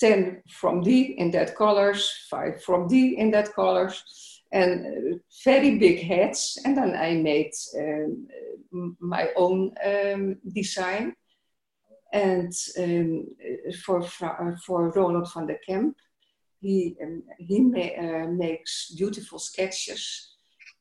10 0.00 0.42
from 0.48 0.82
d 0.82 1.14
in 1.18 1.30
that 1.32 1.54
colors 1.54 2.26
5 2.30 2.62
from 2.62 2.88
d 2.88 3.16
in 3.18 3.30
that 3.32 3.54
colors 3.54 4.42
and 4.52 4.86
uh, 4.86 5.18
very 5.44 5.78
big 5.78 6.00
hats 6.02 6.58
and 6.64 6.76
then 6.76 6.94
i 6.96 7.14
made 7.14 7.52
um, 7.78 8.96
my 9.00 9.28
own 9.36 9.72
um, 9.84 10.36
design. 10.52 11.14
And 12.12 12.52
for 13.84 14.02
for 14.66 14.92
ronald 14.94 15.32
van 15.32 15.46
der 15.46 15.58
kemp 15.66 15.96
he 16.64 16.96
um, 17.02 17.22
he 17.38 17.60
ma 17.60 17.86
uh, 18.04 18.26
makes 18.44 18.72
beautiful 18.96 19.38
sketches 19.38 20.02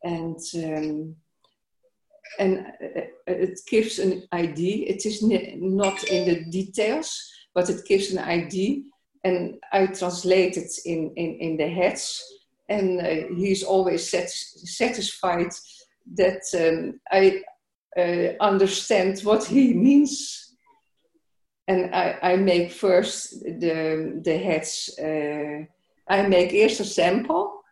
and 0.03 0.39
um, 0.55 1.15
and 2.39 2.65
it 3.27 3.59
gives 3.67 3.99
an 3.99 4.23
idea. 4.33 4.87
It 4.87 5.05
is 5.05 5.21
not 5.21 6.03
in 6.05 6.25
the 6.25 6.45
details, 6.49 7.31
but 7.53 7.69
it 7.69 7.85
gives 7.85 8.11
an 8.11 8.19
idea. 8.19 8.81
And 9.23 9.55
I 9.71 9.87
translate 9.87 10.57
it 10.57 10.71
in, 10.85 11.13
in, 11.15 11.35
in 11.39 11.57
the 11.57 11.69
heads, 11.69 12.21
and 12.67 12.99
uh, 12.99 13.35
he's 13.35 13.63
always 13.63 14.09
sat 14.09 14.29
satisfied 14.29 15.51
that 16.15 16.43
um, 16.55 16.99
I 17.09 17.43
uh, 17.97 18.33
understand 18.43 19.21
what 19.21 19.45
he 19.45 19.73
means. 19.73 20.39
And 21.69 21.95
I, 21.95 22.17
I 22.21 22.35
make 22.35 22.73
first 22.73 23.41
the, 23.41 24.19
the 24.21 24.37
heads 24.37 24.89
uh, 24.99 25.65
I 26.07 26.27
make 26.27 26.53
eerst 26.53 26.79
a 26.79 26.85
sample 26.85 27.63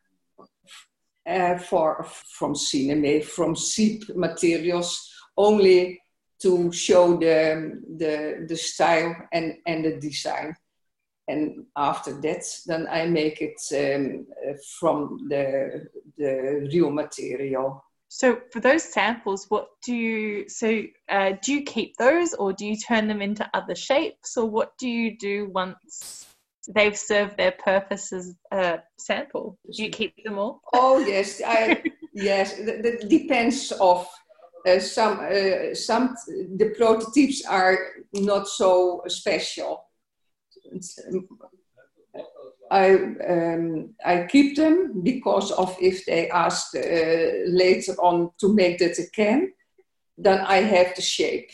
uh, 1.27 1.57
for, 1.57 2.05
from 2.37 2.53
sinamay, 2.53 3.23
from 3.23 3.55
seep 3.55 4.03
materials, 4.15 5.11
only 5.37 6.01
to 6.41 6.71
show 6.71 7.17
the, 7.17 7.79
the, 7.97 8.45
the 8.47 8.55
style 8.55 9.15
and, 9.31 9.57
and 9.65 9.85
the 9.85 9.97
design. 9.97 10.55
And 11.27 11.65
after 11.77 12.19
that, 12.21 12.43
then 12.65 12.87
I 12.89 13.05
make 13.05 13.41
it 13.41 13.61
um, 13.73 14.25
from 14.79 15.27
the, 15.29 15.87
the 16.17 16.69
real 16.73 16.89
material. 16.89 17.83
So 18.07 18.41
for 18.51 18.59
those 18.59 18.83
samples, 18.83 19.45
what 19.49 19.69
do 19.85 19.95
you 19.95 20.49
so 20.49 20.83
uh, 21.07 21.33
do 21.41 21.53
you 21.53 21.63
keep 21.63 21.95
those 21.95 22.33
or 22.33 22.51
do 22.51 22.65
you 22.65 22.75
turn 22.75 23.07
them 23.07 23.21
into 23.21 23.49
other 23.53 23.75
shapes 23.75 24.35
or 24.35 24.49
what 24.49 24.77
do 24.77 24.89
you 24.89 25.17
do 25.17 25.49
once 25.53 26.25
they've 26.67 26.97
served 26.97 27.37
their 27.37 27.51
purpose 27.51 28.13
as 28.13 28.35
a 28.51 28.79
sample. 28.97 29.57
Do 29.71 29.83
you 29.83 29.89
keep 29.89 30.23
them 30.23 30.37
all? 30.37 30.61
Oh 30.73 30.99
yes, 30.99 31.41
I, 31.45 31.83
yes. 32.13 32.57
That 32.57 33.07
depends 33.09 33.71
of 33.71 34.07
uh, 34.67 34.79
some 34.79 35.19
uh, 35.19 35.73
some 35.73 36.15
the 36.57 36.73
prototypes 36.77 37.43
are 37.45 37.77
not 38.13 38.47
so 38.47 39.03
special. 39.07 39.85
I 42.69 42.93
um, 42.93 43.95
I 44.05 44.27
keep 44.29 44.55
them 44.55 45.01
because 45.03 45.51
of 45.51 45.75
if 45.81 46.05
they 46.05 46.29
ask 46.29 46.75
uh, 46.75 46.79
later 47.47 47.93
on 47.99 48.31
to 48.39 48.53
make 48.53 48.79
that 48.79 48.97
again, 48.99 49.53
then 50.17 50.39
I 50.39 50.57
have 50.57 50.95
the 50.95 51.01
shape. 51.01 51.49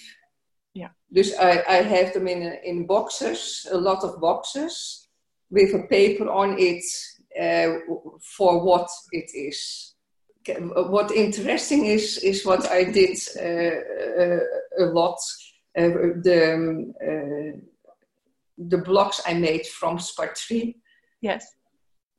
Dus 1.10 1.34
I, 1.40 1.64
I 1.68 1.82
have 1.84 2.14
them 2.14 2.28
in, 2.28 2.42
in 2.64 2.86
boxes, 2.86 3.66
a 3.72 3.78
lot 3.78 4.04
of 4.04 4.20
boxes, 4.20 5.08
with 5.50 5.74
a 5.74 5.88
paper 5.88 6.30
on 6.30 6.58
it 6.60 6.84
uh, 7.40 7.80
for 8.36 8.64
what 8.64 8.90
it 9.12 9.32
is. 9.34 9.94
What 10.70 11.12
interesting 11.12 11.86
is 11.86 12.18
is 12.18 12.46
what 12.46 12.72
I 12.72 12.86
did 12.86 13.18
uh, 13.38 14.22
uh, 14.22 14.40
a 14.80 14.86
lot. 14.86 15.20
the 15.76 16.54
um, 16.54 16.94
the 18.58 18.78
blocks 18.78 19.22
I 19.28 19.34
made 19.34 19.66
from 19.66 20.00
sparterie. 20.00 20.78
Yes. 21.22 21.46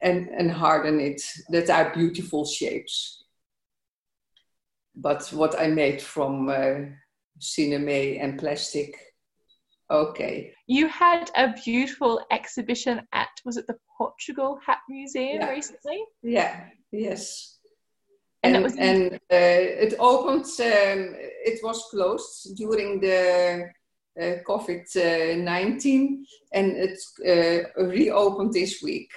And 0.02 0.28
and 0.28 0.50
harden 0.50 1.00
it. 1.00 1.22
That 1.48 1.70
are 1.70 1.94
beautiful 1.94 2.44
shapes. 2.44 3.24
But 4.94 5.32
what 5.32 5.58
I 5.58 5.68
made 5.68 6.02
from 6.02 6.48
uh, 6.50 6.92
sinamay 7.40 8.22
and 8.22 8.38
plastic 8.38 8.96
Okay. 9.90 10.52
You 10.66 10.88
had 10.88 11.30
a 11.34 11.54
beautiful 11.64 12.20
exhibition 12.30 13.00
at, 13.12 13.28
was 13.44 13.56
it 13.56 13.66
the 13.66 13.76
Portugal 13.96 14.58
Hat 14.64 14.78
Museum 14.88 15.40
yeah. 15.40 15.50
recently? 15.50 16.04
Yeah, 16.22 16.64
yes. 16.92 17.58
And, 18.42 18.56
and, 18.56 18.64
was 18.64 18.76
and 18.76 19.14
uh, 19.14 19.18
it 19.30 19.94
opened, 19.98 20.44
um, 20.44 21.14
it 21.44 21.60
was 21.62 21.84
closed 21.90 22.54
during 22.56 23.00
the 23.00 23.70
uh, 24.20 24.34
COVID 24.46 25.42
19 25.42 26.26
and 26.52 26.72
it 26.76 26.98
uh, 27.26 27.82
reopened 27.84 28.52
this 28.52 28.82
week. 28.82 29.10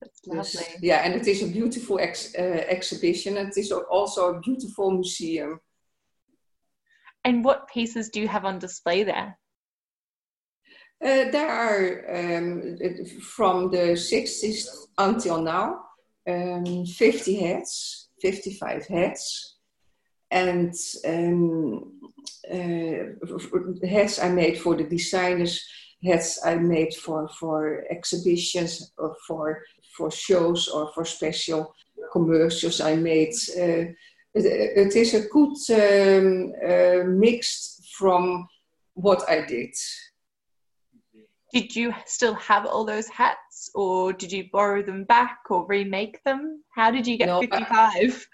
That's 0.00 0.54
lovely. 0.56 0.78
yeah, 0.80 1.02
and 1.04 1.14
it 1.14 1.26
is 1.26 1.42
a 1.42 1.46
beautiful 1.46 1.98
ex- 1.98 2.34
uh, 2.36 2.64
exhibition. 2.68 3.36
It 3.36 3.56
is 3.56 3.70
also 3.70 4.34
a 4.34 4.40
beautiful 4.40 4.90
museum. 4.90 5.60
And 7.24 7.44
what 7.44 7.68
pieces 7.68 8.10
do 8.10 8.20
you 8.20 8.28
have 8.28 8.44
on 8.44 8.58
display 8.58 9.02
there? 9.02 9.38
Uh, 11.02 11.30
there 11.30 11.50
are 11.50 12.36
um, 12.36 12.76
from 13.20 13.70
the 13.70 13.94
60s 13.94 14.66
until 14.98 15.42
now 15.42 15.80
um, 16.28 16.86
50 16.86 17.34
heads, 17.40 18.08
55 18.22 18.86
heads, 18.86 19.56
and 20.30 20.74
um, 21.06 21.92
uh, 22.50 23.86
heads 23.86 24.18
I 24.18 24.28
made 24.30 24.58
for 24.58 24.76
the 24.76 24.84
designers, 24.84 25.62
heads 26.02 26.40
I 26.44 26.56
made 26.56 26.94
for 26.94 27.28
for 27.28 27.84
exhibitions 27.90 28.92
or 28.98 29.16
for 29.26 29.62
for 29.96 30.10
shows 30.10 30.68
or 30.68 30.90
for 30.94 31.04
special 31.04 31.74
commercials 32.12 32.80
I 32.80 32.96
made. 32.96 33.34
Uh, 33.58 33.92
it, 34.34 34.96
is 34.96 35.14
a 35.14 35.28
good 35.28 35.56
um, 35.70 36.52
uh, 36.66 37.04
mixed 37.06 37.88
from 37.96 38.48
what 38.94 39.28
I 39.28 39.44
did. 39.44 39.74
Did 41.52 41.76
you 41.76 41.94
still 42.06 42.34
have 42.34 42.66
all 42.66 42.84
those 42.84 43.06
hats 43.08 43.70
or 43.76 44.12
did 44.12 44.32
you 44.32 44.46
borrow 44.52 44.82
them 44.82 45.04
back 45.04 45.38
or 45.48 45.64
remake 45.66 46.22
them? 46.24 46.64
How 46.74 46.90
did 46.90 47.06
you 47.06 47.16
get 47.16 47.26
no, 47.26 47.40
55 47.40 48.26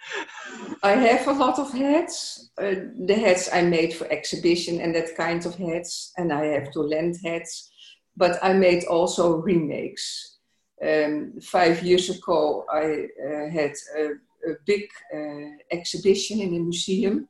I, 0.83 0.83
I, 0.83 0.93
have 0.93 1.29
a 1.29 1.33
lot 1.33 1.59
of 1.59 1.71
hats 1.71 2.51
uh, 2.59 2.75
the 3.05 3.15
hats 3.15 3.51
i 3.53 3.61
made 3.61 3.93
for 3.93 4.07
exhibition 4.11 4.81
and 4.81 4.95
that 4.95 5.15
kind 5.15 5.45
of 5.45 5.55
hats 5.57 6.13
and 6.17 6.33
i 6.33 6.47
have 6.47 6.71
to 6.73 6.81
lend 6.81 7.17
hats 7.23 7.71
but 8.17 8.43
i 8.43 8.55
made 8.55 8.85
also 8.85 9.37
remakes. 9.37 10.39
Um, 10.83 11.35
five 11.43 11.83
years 11.83 12.09
ago 12.09 12.65
i 12.73 13.07
uh, 13.23 13.51
had 13.51 13.75
a, 14.49 14.55
big 14.67 14.89
uh, 15.15 15.57
exhibition 15.71 16.41
in 16.41 16.55
a 16.55 16.61
museum 16.61 17.29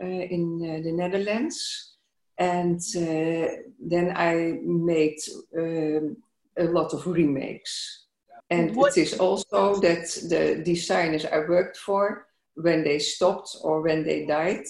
uh, 0.00 0.06
in 0.06 0.60
uh, 0.62 0.82
the 0.82 0.92
netherlands 0.92 1.94
and 2.38 2.80
uh, 2.96 3.46
then 3.78 4.12
I 4.16 4.58
made 4.62 5.18
um, 5.56 6.16
a 6.58 6.64
lot 6.64 6.92
of 6.92 7.06
remakes. 7.06 8.06
And 8.50 8.74
what? 8.74 8.96
it 8.96 9.02
is 9.02 9.18
also 9.18 9.76
that 9.80 10.06
the 10.28 10.62
designers 10.64 11.24
I 11.24 11.38
worked 11.38 11.76
for, 11.76 12.26
when 12.54 12.84
they 12.84 12.98
stopped 12.98 13.56
or 13.62 13.82
when 13.82 14.04
they 14.04 14.26
died, 14.26 14.64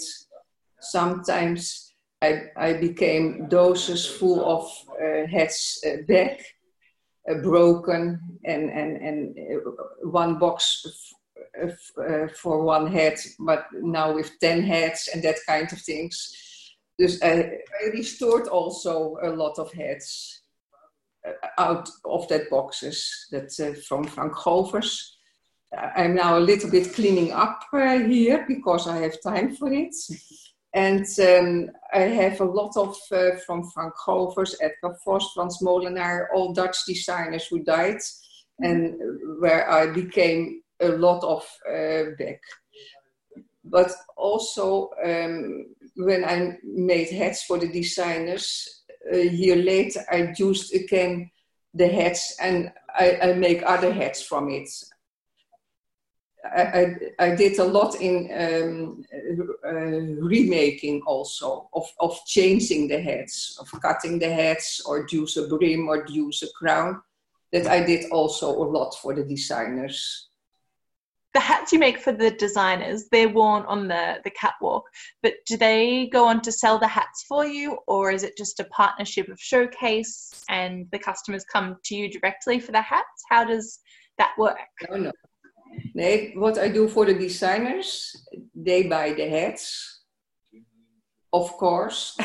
sometimes 0.81 1.93
I, 2.23 2.45
I 2.57 2.75
became 2.75 3.49
doses 3.49 4.07
full 4.07 4.45
of 4.45 4.71
uh, 5.01 5.27
heads 5.27 5.83
uh, 5.87 6.03
back, 6.07 6.41
uh, 7.31 7.35
broken, 7.43 8.39
and, 8.45 8.71
and, 8.71 8.97
and 8.97 9.37
uh, 9.39 10.09
one 10.09 10.39
box 10.39 11.04
for 12.35 12.63
one 12.63 12.87
head, 12.87 13.19
but 13.39 13.67
now 13.73 14.13
with 14.15 14.39
10 14.41 14.63
heads 14.63 15.09
and 15.13 15.23
that 15.23 15.37
kind 15.47 15.73
of 15.73 15.81
things 15.81 16.33
Dus 16.97 17.21
I, 17.23 17.61
I 17.83 17.91
restored 17.93 18.49
also 18.49 19.17
a 19.23 19.31
lot 19.31 19.59
of 19.59 19.73
heads 19.73 20.43
uh, 21.27 21.33
out 21.59 21.89
of 22.05 22.29
that 22.29 22.49
boxes 22.51 23.27
that 23.33 23.53
uh, 23.61 23.75
from 23.89 24.05
Frank 24.05 24.33
Govers. 24.35 25.17
I'm 25.97 26.15
now 26.15 26.39
a 26.39 26.47
little 26.47 26.71
bit 26.71 26.95
cleaning 26.95 27.33
up 27.33 27.63
uh, 27.73 27.99
here 27.99 28.45
because 28.47 28.87
I 28.87 28.99
have 28.99 29.21
time 29.21 29.57
for 29.57 29.73
it. 29.73 29.95
And 30.73 31.07
um, 31.19 31.71
I 31.93 32.01
have 32.01 32.41
a 32.41 32.45
lot 32.45 32.77
of 32.77 32.97
uh, 33.11 33.37
from 33.45 33.69
Frank 33.71 33.95
Govers, 34.07 34.55
Edgar 34.61 34.97
Vos, 35.05 35.33
Frans 35.35 35.59
Molenaar, 35.63 36.27
all 36.33 36.53
Dutch 36.53 36.77
designers 36.87 37.47
who 37.47 37.65
died, 37.65 38.01
and 38.61 38.95
where 39.41 39.69
I 39.69 39.91
became 39.93 40.63
a 40.81 40.89
lot 40.89 41.23
of 41.25 41.45
uh, 41.69 42.11
back. 42.19 42.41
But 43.65 43.91
also 44.17 44.91
um, 45.05 45.75
when 45.97 46.25
I 46.25 46.59
made 46.63 47.11
hats 47.11 47.45
for 47.45 47.59
the 47.59 47.69
designers, 47.69 48.83
a 49.11 49.27
year 49.27 49.57
later 49.57 50.01
I 50.11 50.35
used 50.37 50.75
again 50.75 51.31
the 51.73 51.89
hats 51.89 52.37
and 52.41 52.73
I, 52.95 53.19
I 53.23 53.33
make 53.35 53.63
other 53.65 53.93
hats 53.93 54.23
from 54.23 54.51
it. 54.51 54.69
I, 56.45 56.63
I, 56.63 56.97
I 57.19 57.35
did 57.35 57.59
a 57.59 57.65
lot 57.65 58.01
in 58.01 58.29
um, 58.33 59.05
uh, 59.67 59.73
remaking 60.23 61.01
also, 61.07 61.69
of, 61.73 61.87
of 62.01 62.19
changing 62.27 62.89
the 62.89 63.01
hats, 63.01 63.59
of 63.59 63.81
cutting 63.81 64.19
the 64.19 64.31
hats 64.31 64.83
or 64.85 65.07
use 65.11 65.39
a 65.39 65.49
brim 65.49 65.89
or 65.89 66.05
use 66.07 66.43
a 66.43 66.53
crown. 66.53 67.01
That 67.51 67.67
I 67.67 67.83
did 67.85 68.11
also 68.11 68.51
a 68.51 68.67
lot 68.69 68.95
for 68.97 69.15
the 69.15 69.25
designers 69.25 70.29
the 71.35 71.41
hats 71.41 71.73
you 71.73 71.79
make 71.79 71.99
for 71.99 72.13
the 72.13 72.31
designers? 72.31 73.09
They're 73.11 73.29
worn 73.29 73.65
on 73.65 73.89
the 73.89 74.21
the 74.25 74.31
catwalk 74.31 74.85
but 75.23 75.35
do 75.47 75.57
they 75.57 76.09
go 76.13 76.27
on 76.27 76.41
to 76.43 76.53
sell 76.53 76.79
the 76.79 76.89
hats 76.89 77.25
for 77.29 77.47
you 77.47 77.79
or 77.87 78.11
is 78.11 78.23
it 78.23 78.37
just 78.37 78.61
a 78.61 78.65
partnership 78.65 79.29
of 79.29 79.39
showcase 79.41 80.45
and 80.49 80.87
the 80.93 80.99
customers 80.99 81.45
come 81.45 81.77
to 81.85 81.95
you 81.95 82.11
directly 82.11 82.61
for 82.61 82.73
the 82.73 82.81
hats? 82.81 83.23
How 83.31 83.45
does 83.45 83.81
that 84.19 84.33
work? 84.39 84.59
No 84.91 84.97
no 84.97 85.13
nee, 85.95 86.33
what 86.37 86.59
i 86.59 86.69
do 86.69 86.89
for 86.89 87.05
the 87.07 87.15
designers 87.15 88.15
they 88.55 88.85
buy 88.85 89.13
the 89.13 89.29
hats. 89.29 90.01
Of 91.33 91.51
course. 91.55 92.17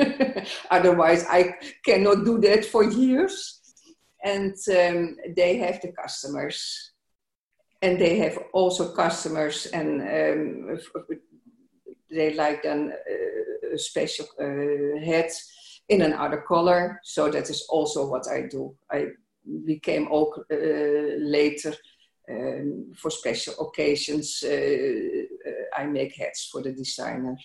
Otherwise 0.70 1.24
i 1.28 1.54
cannot 1.84 2.24
do 2.24 2.38
that 2.40 2.64
for 2.64 2.84
years. 2.84 3.60
And 4.24 4.56
um, 4.68 5.16
they 5.36 5.58
have 5.58 5.80
the 5.80 5.92
customers 5.92 6.92
and 7.82 7.98
they 7.98 8.18
have 8.18 8.38
also 8.52 8.92
customers 8.92 9.66
and 9.66 10.00
um, 10.00 10.78
they 12.10 12.34
like 12.34 12.62
then 12.62 12.92
uh, 12.92 13.76
special 13.76 14.26
uh, 14.40 15.04
hat 15.04 15.30
in 15.88 16.02
another 16.02 16.44
color. 16.46 17.00
So 17.04 17.30
that 17.30 17.50
is 17.50 17.66
also 17.68 18.08
what 18.08 18.26
i 18.28 18.42
do. 18.42 18.74
I 18.90 19.06
became 19.64 20.08
ook 20.10 20.46
uh, 20.50 21.16
later 21.18 21.74
um, 22.30 22.92
for 22.94 23.10
special 23.10 23.54
occasions 23.60 24.44
uh, 24.44 24.50
uh, 24.50 25.80
i 25.80 25.86
make 25.86 26.14
hats 26.16 26.48
for 26.52 26.62
the 26.62 26.72
designer. 26.72 27.36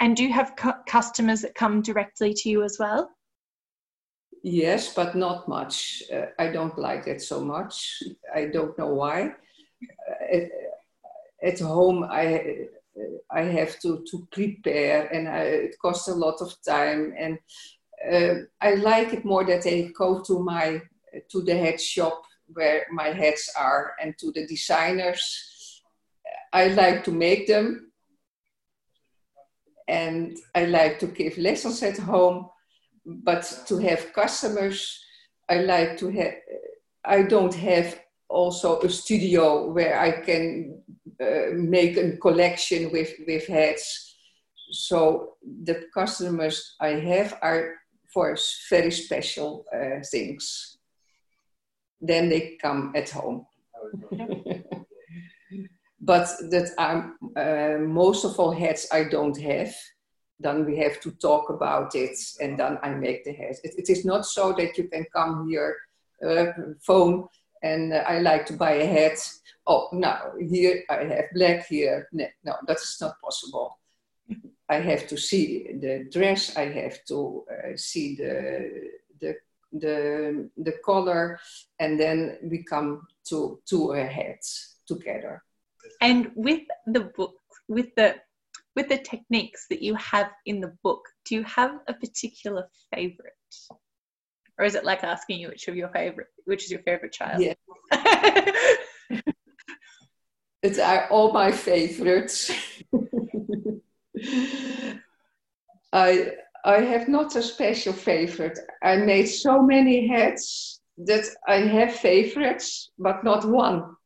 And 0.00 0.16
do 0.16 0.22
you 0.22 0.32
have 0.32 0.56
cu- 0.56 0.82
customers 0.86 1.42
that 1.42 1.54
come 1.54 1.82
directly 1.82 2.34
to 2.34 2.48
you 2.48 2.64
as 2.64 2.78
well 2.78 3.10
Yes, 4.42 4.92
but 4.92 5.14
not 5.14 5.46
much. 5.46 6.02
Uh, 6.12 6.26
I 6.36 6.48
don't 6.48 6.76
like 6.76 7.06
it 7.06 7.22
so 7.22 7.40
much. 7.40 8.02
I 8.34 8.46
don't 8.46 8.76
know 8.76 8.92
why. 8.92 9.34
Uh, 10.10 10.36
at, 10.36 10.50
at, 11.42 11.60
home, 11.60 12.04
I 12.10 12.66
I 13.30 13.42
have 13.42 13.78
to 13.80 14.04
to 14.10 14.26
prepare, 14.32 15.06
and 15.14 15.28
I, 15.28 15.42
it 15.68 15.78
costs 15.80 16.08
a 16.08 16.14
lot 16.14 16.40
of 16.40 16.56
time. 16.66 17.14
And 17.16 17.38
uh, 18.12 18.46
I 18.60 18.74
like 18.74 19.12
it 19.12 19.24
more 19.24 19.44
that 19.44 19.62
they 19.62 19.92
go 19.96 20.20
to 20.22 20.40
my 20.40 20.82
to 21.30 21.42
the 21.42 21.56
head 21.56 21.80
shop 21.80 22.24
where 22.52 22.86
my 22.90 23.12
heads 23.12 23.48
are, 23.56 23.92
and 24.02 24.18
to 24.18 24.32
the 24.32 24.44
designers. 24.46 25.82
I 26.52 26.68
like 26.68 27.04
to 27.04 27.12
make 27.12 27.46
them, 27.46 27.92
and 29.86 30.36
I 30.52 30.64
like 30.64 30.98
to 30.98 31.06
give 31.06 31.38
lessons 31.38 31.82
at 31.84 31.98
home 31.98 32.48
but 33.04 33.64
to 33.66 33.78
have 33.78 34.12
customers, 34.12 35.00
I 35.48 35.58
like 35.58 35.98
to 35.98 36.10
have. 36.10 36.34
I 37.04 37.22
don't 37.22 37.54
have 37.54 38.00
also 38.28 38.80
a 38.80 38.88
studio 38.88 39.70
where 39.72 39.98
I 39.98 40.12
can 40.12 40.80
uh, 41.20 41.52
make 41.54 41.96
a 41.96 42.16
collection 42.16 42.90
with 42.92 43.12
with 43.26 43.46
hats. 43.46 44.16
So 44.70 45.34
the 45.64 45.84
customers 45.92 46.76
I 46.80 46.88
have 46.88 47.38
are 47.42 47.74
for 48.12 48.36
very 48.70 48.90
special 48.90 49.64
uh, 49.74 50.00
things. 50.10 50.78
then 52.02 52.28
they 52.28 52.58
come 52.60 52.92
at 52.96 53.08
home. 53.10 53.46
but 56.00 56.26
that 56.50 56.70
I'm 56.78 57.16
uh, 57.36 57.78
most 57.78 58.24
of 58.24 58.38
all 58.38 58.52
hats 58.52 58.88
I 58.92 59.04
don't 59.04 59.40
have. 59.40 59.72
Then 60.42 60.64
we 60.64 60.76
have 60.78 61.00
to 61.00 61.10
talk 61.12 61.50
about 61.50 61.94
it, 61.94 62.18
and 62.40 62.58
then 62.58 62.78
I 62.82 62.90
make 62.90 63.24
the 63.24 63.32
hats. 63.32 63.60
It, 63.64 63.74
it 63.78 63.90
is 63.90 64.04
not 64.04 64.26
so 64.26 64.52
that 64.52 64.76
you 64.76 64.88
can 64.88 65.06
come 65.14 65.48
here, 65.48 65.76
uh, 66.26 66.46
phone, 66.80 67.28
and 67.62 67.92
uh, 67.92 68.04
I 68.06 68.18
like 68.18 68.46
to 68.46 68.54
buy 68.54 68.72
a 68.72 68.86
hat. 68.86 69.18
Oh, 69.66 69.88
no, 69.92 70.16
here 70.40 70.82
I 70.90 71.04
have 71.04 71.26
black 71.34 71.66
here. 71.66 72.08
No, 72.12 72.26
no 72.44 72.54
that's 72.66 73.00
not 73.00 73.20
possible. 73.20 73.78
I 74.68 74.76
have 74.80 75.06
to 75.08 75.16
see 75.16 75.72
the 75.80 76.08
dress. 76.10 76.56
I 76.56 76.66
have 76.80 77.04
to 77.06 77.44
uh, 77.50 77.76
see 77.76 78.16
the 78.16 78.90
the 79.20 79.36
the 79.72 80.50
the 80.56 80.72
color, 80.84 81.38
and 81.78 82.00
then 82.00 82.38
we 82.42 82.64
come 82.64 83.06
to 83.28 83.60
to 83.66 83.92
a 83.92 84.04
hat 84.04 84.44
together. 84.86 85.42
And 86.00 86.30
with 86.34 86.62
the 86.86 87.00
book, 87.00 87.36
with 87.68 87.94
the 87.94 88.16
with 88.74 88.88
the 88.88 88.98
techniques 88.98 89.66
that 89.70 89.82
you 89.82 89.94
have 89.96 90.30
in 90.46 90.60
the 90.60 90.74
book, 90.82 91.00
do 91.24 91.34
you 91.34 91.44
have 91.44 91.78
a 91.88 91.94
particular 91.94 92.68
favorite? 92.94 93.32
Or 94.58 94.64
is 94.64 94.74
it 94.74 94.84
like 94.84 95.04
asking 95.04 95.40
you 95.40 95.48
which 95.48 95.68
of 95.68 95.76
your 95.76 95.88
favorite 95.88 96.28
which 96.44 96.64
is 96.64 96.70
your 96.70 96.82
favorite 96.82 97.12
child? 97.12 97.42
Yeah. 97.42 97.54
it's 100.62 100.78
uh, 100.78 101.06
all 101.10 101.32
my 101.32 101.50
favorites. 101.52 102.50
I 105.92 106.32
I 106.64 106.80
have 106.80 107.08
not 107.08 107.34
a 107.36 107.42
special 107.42 107.92
favorite. 107.92 108.58
I 108.82 108.96
made 108.96 109.26
so 109.26 109.62
many 109.62 110.06
hats 110.06 110.80
that 110.98 111.24
I 111.48 111.56
have 111.56 111.94
favorites, 111.94 112.90
but 112.98 113.24
not 113.24 113.44
one. 113.44 113.96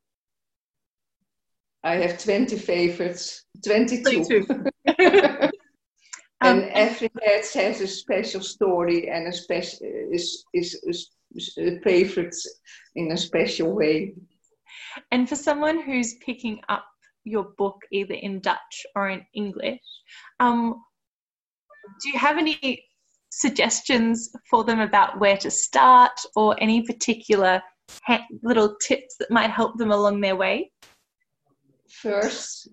I 1.87 1.95
have 1.99 2.19
20 2.19 2.59
favorites, 2.59 3.45
22. 3.65 4.45
and 4.99 5.53
um, 6.41 6.69
every 6.73 7.09
hat 7.23 7.47
has 7.55 7.81
a 7.81 7.87
special 7.87 8.41
story 8.41 9.09
and 9.09 9.29
a 9.29 9.33
special 9.33 9.87
is, 10.11 10.45
is, 10.53 10.75
is, 10.83 11.13
is 11.37 11.57
a 11.57 11.79
favorite 11.85 12.35
in 12.97 13.13
a 13.13 13.17
special 13.17 13.73
way. 13.73 14.15
And 15.13 15.29
for 15.29 15.37
someone 15.37 15.81
who's 15.81 16.15
picking 16.15 16.61
up 16.69 16.85
your 17.23 17.53
book 17.57 17.81
either 17.93 18.15
in 18.15 18.41
Dutch 18.41 18.85
or 18.97 19.11
in 19.11 19.25
English, 19.33 19.79
um, 20.41 20.83
do 22.03 22.09
you 22.11 22.19
have 22.19 22.37
any 22.37 22.83
suggestions 23.31 24.33
for 24.51 24.65
them 24.65 24.81
about 24.81 25.21
where 25.21 25.37
to 25.37 25.53
start 25.53 26.19
or 26.35 26.61
any 26.61 26.83
particular 26.83 27.63
little 28.43 28.75
tips 28.83 29.15
that 29.21 29.31
might 29.31 29.51
help 29.51 29.79
them 29.79 29.93
along 29.93 30.21
their 30.21 30.35
way? 30.35 30.73
First, 31.89 32.69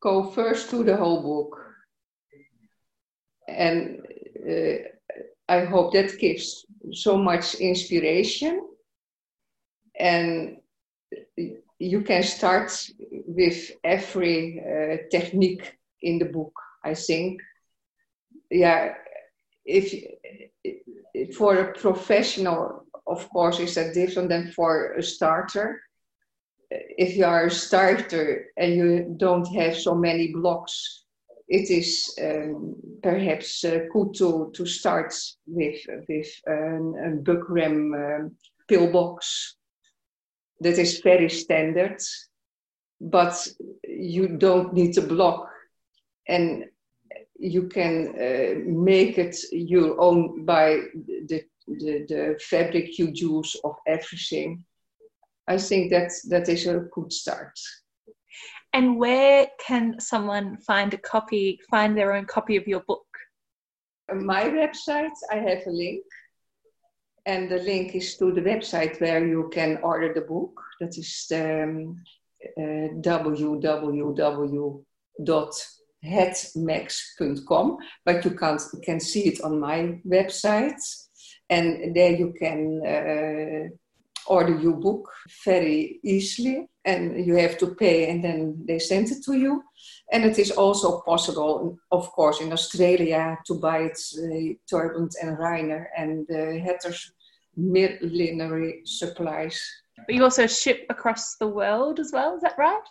go 0.00 0.30
first 0.30 0.70
to 0.70 0.84
the 0.84 0.96
whole 0.96 1.22
book. 1.22 1.60
And 3.48 4.00
uh, 4.48 4.76
I 5.48 5.64
hope 5.64 5.92
that 5.92 6.18
gives 6.18 6.66
so 6.92 7.16
much 7.16 7.54
inspiration. 7.54 8.60
And 9.98 10.58
you 11.78 12.02
can 12.02 12.22
start 12.22 12.72
with 13.10 13.70
every 13.84 14.60
uh, 14.60 14.96
technique 15.10 15.78
in 16.02 16.18
the 16.18 16.26
book, 16.26 16.52
I 16.84 16.94
think 16.94 17.40
yeah, 18.50 18.94
if 19.64 19.94
for 21.36 21.56
a 21.56 21.72
professional, 21.72 22.84
of 23.06 23.28
course, 23.30 23.58
is 23.58 23.74
that 23.74 23.94
different 23.94 24.28
than 24.28 24.52
for 24.52 24.94
a 24.94 25.02
starter. 25.02 25.80
If 26.70 27.16
you 27.16 27.24
are 27.24 27.46
a 27.46 27.50
starter 27.50 28.46
and 28.56 28.74
you 28.74 29.14
don't 29.16 29.46
have 29.54 29.76
so 29.76 29.94
many 29.94 30.32
blocks, 30.32 31.04
it 31.48 31.70
is 31.70 32.12
um, 32.20 32.74
perhaps 33.02 33.64
uh, 33.64 33.80
good 33.92 34.14
to, 34.14 34.50
to 34.54 34.66
start 34.66 35.14
with 35.46 35.80
with 36.08 36.28
um, 36.48 36.94
a 36.98 37.10
Buckram 37.22 37.94
um, 37.94 38.36
pillbox 38.68 39.56
that 40.60 40.78
is 40.78 41.00
very 41.00 41.30
standard, 41.30 42.00
but 43.00 43.46
you 43.86 44.36
don't 44.38 44.72
need 44.74 44.98
a 44.98 45.02
block. 45.02 45.48
And 46.28 46.64
you 47.38 47.68
can 47.68 48.08
uh, 48.16 48.58
make 48.64 49.18
it 49.18 49.36
your 49.52 50.00
own 50.00 50.44
by 50.44 50.80
the, 51.28 51.44
the, 51.68 52.06
the 52.08 52.40
fabric 52.40 52.98
you 52.98 53.10
use 53.12 53.56
of 53.62 53.76
everything. 53.86 54.64
I 55.48 55.58
think 55.58 55.90
that 55.90 56.12
that 56.28 56.48
is 56.48 56.66
a 56.66 56.86
good 56.92 57.12
start. 57.12 57.58
And 58.72 58.98
where 58.98 59.46
can 59.64 60.00
someone 60.00 60.58
find 60.58 60.92
a 60.92 60.98
copy, 60.98 61.60
find 61.70 61.96
their 61.96 62.12
own 62.12 62.26
copy 62.26 62.56
of 62.56 62.66
your 62.66 62.80
book? 62.80 63.06
On 64.10 64.24
my 64.24 64.44
website, 64.44 65.16
I 65.32 65.36
have 65.36 65.66
a 65.66 65.70
link. 65.70 66.04
And 67.24 67.50
the 67.50 67.58
link 67.58 67.94
is 67.94 68.16
to 68.18 68.32
the 68.32 68.42
website 68.42 69.00
where 69.00 69.26
you 69.26 69.50
can 69.52 69.78
order 69.82 70.12
the 70.12 70.20
book. 70.20 70.60
That 70.80 70.96
is 70.98 71.26
um, 71.32 71.96
uh, 72.58 72.88
www 73.00 74.84
hetmax.com, 76.06 77.78
but 78.04 78.24
you 78.24 78.30
can't, 78.32 78.62
can 78.82 79.00
see 79.00 79.28
it 79.28 79.40
on 79.42 79.60
my 79.60 80.00
website, 80.06 80.80
and 81.48 81.94
there 81.94 82.12
you 82.12 82.32
can 82.38 82.80
uh, 82.86 83.68
order 84.26 84.54
your 84.54 84.76
book 84.76 85.10
very 85.44 86.00
easily, 86.02 86.68
and 86.84 87.24
you 87.26 87.34
have 87.36 87.58
to 87.58 87.74
pay, 87.74 88.10
and 88.10 88.22
then 88.22 88.64
they 88.66 88.78
send 88.78 89.10
it 89.10 89.24
to 89.24 89.34
you. 89.34 89.62
And 90.12 90.24
it 90.24 90.38
is 90.38 90.50
also 90.52 91.00
possible, 91.00 91.78
of 91.90 92.10
course, 92.12 92.40
in 92.40 92.52
Australia 92.52 93.38
to 93.46 93.54
buy 93.54 93.78
it, 93.90 93.98
uh, 94.18 94.54
Torb 94.70 94.96
and 94.96 95.38
Reiner 95.38 95.86
and 95.96 96.26
uh, 96.30 96.64
Hatter's 96.64 97.12
millinery 97.56 98.82
supplies. 98.84 99.60
But 99.96 100.14
you 100.14 100.22
also 100.22 100.46
ship 100.46 100.86
across 100.90 101.36
the 101.36 101.48
world 101.48 101.98
as 101.98 102.10
well, 102.12 102.36
is 102.36 102.42
that 102.42 102.58
right? 102.58 102.82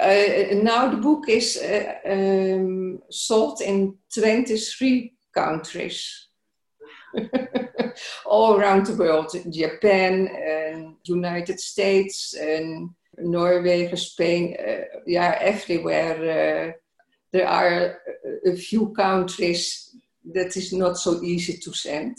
Uh, 0.00 0.54
now 0.62 0.88
the 0.88 0.96
book 0.96 1.28
is 1.28 1.56
uh, 1.56 1.94
um, 2.06 3.00
sold 3.10 3.60
in 3.60 3.96
23 4.14 5.14
countries. 5.34 6.28
All 8.26 8.56
around 8.56 8.86
the 8.86 8.96
world, 8.96 9.30
Japan, 9.50 10.28
and 10.28 10.96
United 11.04 11.60
States, 11.60 12.34
and 12.34 12.90
Norway, 13.18 13.94
Spain, 13.94 14.56
uh, 14.58 15.00
yeah, 15.06 15.38
everywhere. 15.40 16.16
Uh, 16.16 16.72
there 17.32 17.48
are 17.48 17.98
a 18.46 18.56
few 18.56 18.90
countries 18.90 19.96
that 20.32 20.56
is 20.56 20.72
not 20.72 20.96
so 20.96 21.22
easy 21.22 21.58
to 21.58 21.72
send. 21.72 22.16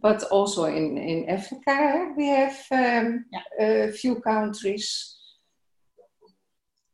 But 0.00 0.24
also 0.24 0.64
in, 0.64 0.98
in 0.98 1.28
Africa, 1.28 2.12
we 2.16 2.26
have 2.26 2.56
um, 2.70 3.24
yeah. 3.30 3.86
a 3.86 3.92
few 3.92 4.20
countries 4.20 5.16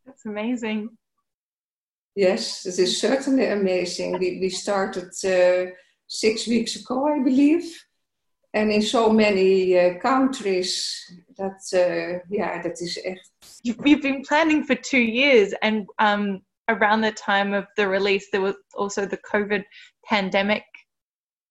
that's 0.09 0.25
amazing. 0.25 0.89
Yes, 2.17 2.65
it 2.65 2.79
is 2.79 2.99
certainly 2.99 3.47
amazing. 3.47 4.19
We, 4.19 4.39
we 4.41 4.49
started 4.49 5.11
uh, 5.23 5.71
six 6.09 6.47
weeks 6.47 6.77
ago, 6.77 7.07
I 7.07 7.23
believe, 7.23 7.65
and 8.55 8.73
in 8.73 8.83
so 8.83 9.11
many 9.11 9.79
uh, 9.79 9.99
countries 9.99 10.97
that, 11.37 11.61
uh, 11.73 12.25
yeah, 12.29 12.61
that 12.63 12.81
is 12.81 12.99
echt. 13.05 13.31
You've, 13.63 13.87
you've 13.87 14.03
been 14.03 14.23
planning 14.23 14.65
for 14.65 14.75
two 14.75 15.01
years, 15.01 15.55
and 15.63 15.87
um, 15.99 16.43
around 16.69 17.03
the 17.03 17.13
time 17.13 17.55
of 17.55 17.67
the 17.77 17.87
release, 17.87 18.29
there 18.33 18.41
was 18.41 18.57
also 18.75 19.07
the 19.07 19.19
COVID 19.19 19.65
pandemic 20.05 20.65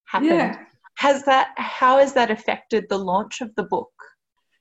happened. 0.05 0.31
Yeah. 0.31 0.57
Has 0.97 1.23
that, 1.25 1.49
how 1.57 1.99
has 1.99 2.13
that 2.13 2.31
affected 2.31 2.85
the 2.89 2.97
launch 2.97 3.41
of 3.41 3.53
the 3.55 3.63
book? 3.63 3.91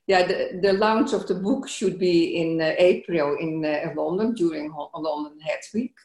yeah, 0.07 0.25
the, 0.25 0.59
the 0.61 0.73
launch 0.73 1.11
of 1.13 1.27
the 1.27 1.35
book 1.35 1.67
should 1.67 1.99
be 1.99 2.37
in 2.37 2.61
uh, 2.61 2.73
April 2.77 3.35
in 3.39 3.63
uh, 3.63 3.91
London 3.95 4.33
during 4.33 4.73
London 4.95 5.39
Head 5.41 5.59
Week. 5.73 5.95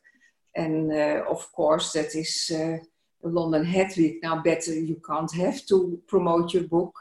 And 0.56 0.92
uh, 0.92 1.22
of 1.30 1.50
course, 1.52 1.92
that 1.92 2.14
is 2.14 2.50
uh, 2.52 2.78
London 3.22 3.66
Week. 3.96 4.22
Now, 4.22 4.42
better 4.42 4.74
you 4.74 5.00
can't 5.06 5.32
have 5.34 5.64
to 5.66 6.00
promote 6.06 6.54
your 6.54 6.64
book. 6.64 6.94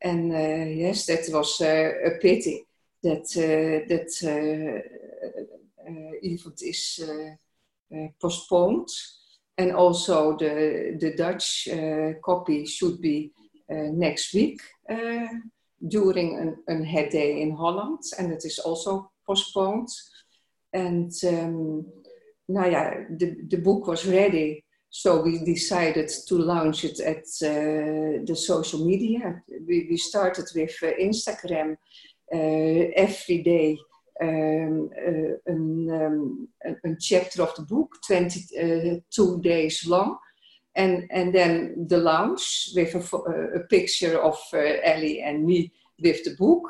And 0.00 0.32
uh, 0.32 0.36
eh, 0.36 0.64
yes, 0.76 1.06
that 1.06 1.28
was 1.30 1.60
uh, 1.60 1.90
a 2.06 2.18
pity 2.20 2.66
that 3.02 3.24
that 3.88 4.10
event 6.22 6.62
is 6.62 7.00
eh, 7.92 8.08
postponed. 8.20 8.88
And 9.56 9.72
also, 9.72 10.36
the, 10.36 10.96
the 11.00 11.16
Dutch 11.16 11.68
copy 12.22 12.64
should 12.64 13.00
be 13.00 13.32
next 13.68 14.32
week 14.32 14.60
during 15.78 16.38
een, 16.38 16.62
een 16.64 16.86
head 16.86 17.10
day 17.10 17.40
in 17.40 17.50
Holland. 17.50 18.14
and 18.18 18.32
it 18.32 18.44
is 18.44 18.62
also 18.62 19.10
postponed. 19.24 19.92
And 20.70 21.22
um, 21.22 21.32
ehm, 21.32 21.80
nou 22.44 22.70
ja, 22.70 23.06
the, 23.16 23.44
the 23.48 23.60
book 23.60 23.86
was 23.86 24.04
ready, 24.04 24.64
so 24.90 25.20
we 25.20 25.38
decided 25.44 26.10
to 26.28 26.34
launch 26.38 26.84
it 26.84 26.98
at 27.00 27.24
uh, 27.42 28.24
the 28.24 28.34
social 28.34 28.84
media. 28.84 29.42
We, 29.66 29.86
we 29.90 29.96
started 29.96 30.46
with 30.54 30.74
uh, 30.82 30.86
Instagram 31.00 31.76
uh, 32.32 32.90
every 32.96 33.42
day. 33.42 33.78
Um, 34.20 34.90
uh, 34.98 35.52
um, 35.52 36.48
a 36.64 36.96
chapter 36.98 37.42
of 37.42 37.54
the 37.54 37.62
book, 37.62 37.94
22 38.06 39.02
uh, 39.22 39.36
days 39.40 39.86
long. 39.86 40.18
And, 40.74 41.06
and 41.10 41.32
then 41.34 41.86
the 41.88 41.98
launch 41.98 42.70
with 42.74 42.94
a, 42.94 43.58
a 43.58 43.60
picture 43.60 44.20
of 44.20 44.38
Ellie 44.52 45.20
and 45.20 45.44
me 45.44 45.72
with 46.02 46.24
the 46.24 46.34
book. 46.36 46.62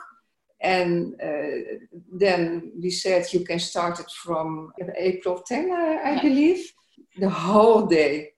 And 0.60 1.14
uh, 1.22 1.78
then 2.12 2.72
we 2.78 2.90
said 2.90 3.32
you 3.32 3.44
can 3.44 3.60
start 3.60 4.00
it 4.00 4.10
from 4.10 4.72
April 4.96 5.42
10, 5.46 5.70
uh, 5.70 5.98
I 6.04 6.20
believe 6.20 6.72
the 7.18 7.30
whole 7.30 7.86
day. 7.86 8.30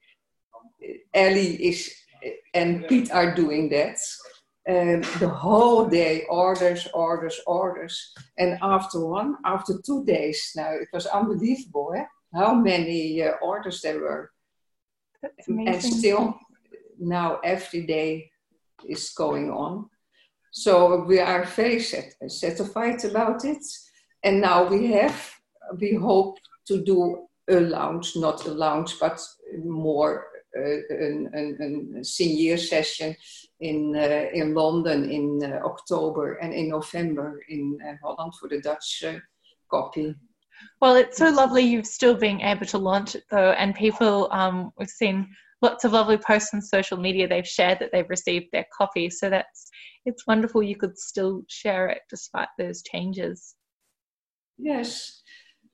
Ellie 1.13 1.69
is 1.69 1.93
and 2.55 2.87
Pete 2.89 3.11
are 3.11 3.35
doing 3.35 3.69
that. 3.71 3.99
Um, 4.69 5.01
the 5.19 5.29
whole 5.29 5.87
day, 5.87 6.25
orders, 6.29 6.87
orders, 6.93 7.41
orders. 7.47 8.13
And 8.39 8.59
after 8.63 9.05
one, 9.05 9.37
after 9.45 9.75
two 9.85 10.05
days, 10.05 10.53
now 10.55 10.73
it 10.73 10.89
was 10.93 11.07
unbelievable 11.07 11.95
eh? 11.97 12.05
how 12.33 12.55
many 12.55 13.23
uh, 13.23 13.33
orders 13.43 13.81
there 13.81 14.01
were. 14.01 14.31
And 15.49 15.83
still, 15.83 16.39
now 16.99 17.41
every 17.43 17.87
day 17.87 18.31
is 18.89 19.11
going 19.11 19.51
on. 19.51 19.89
So 20.53 21.05
we 21.05 21.21
are 21.21 21.45
very 21.45 21.81
set, 21.81 22.15
satisfied 22.29 23.05
about 23.05 23.45
it. 23.45 23.65
And 24.23 24.41
now 24.41 24.69
we 24.69 24.93
have, 24.93 25.33
we 25.79 25.95
hope 25.95 26.39
to 26.67 26.83
do 26.83 27.29
a 27.51 27.61
lounge, 27.61 28.17
not 28.17 28.47
a 28.47 28.53
lounge, 28.53 28.99
but 29.01 29.21
more 29.65 30.27
uh, 30.57 30.81
een, 30.89 31.99
senior 32.05 32.59
session 32.59 33.17
in, 33.61 33.95
uh, 33.97 34.29
in 34.33 34.55
London 34.55 35.11
in 35.11 35.41
uh, 35.45 35.65
October 35.65 36.35
and 36.35 36.53
in 36.53 36.69
November 36.69 37.41
in 37.49 37.79
uh, 37.87 37.95
Holland 38.03 38.35
for 38.35 38.49
the 38.49 38.61
Dutch 38.61 39.05
uh, 39.07 39.19
copy. 39.71 40.15
Well, 40.81 40.97
it's 40.97 41.17
so 41.19 41.31
lovely 41.31 41.63
you've 41.63 41.87
still 41.87 42.15
been 42.15 42.41
able 42.41 42.67
to 42.67 42.79
launch 42.79 43.15
it 43.15 43.25
though, 43.31 43.53
and 43.53 43.75
people, 43.75 44.29
um, 44.31 44.73
we've 44.79 44.89
seen 44.89 45.29
lots 45.63 45.85
of 45.85 45.93
lovely 45.93 46.17
posts 46.17 46.55
on 46.55 46.63
social 46.63 46.97
media 46.97 47.29
they've 47.29 47.47
shared 47.47 47.79
that 47.79 47.91
they've 47.93 48.09
received 48.09 48.47
their 48.53 48.67
copy. 48.77 49.11
So 49.11 49.31
that's 49.31 49.71
it's 50.07 50.27
wonderful 50.27 50.63
you 50.63 50.77
could 50.77 50.99
still 50.99 51.43
share 51.49 51.89
it 51.89 52.03
despite 52.09 52.49
those 52.59 52.83
changes. 52.83 53.55
Yes, 54.59 55.20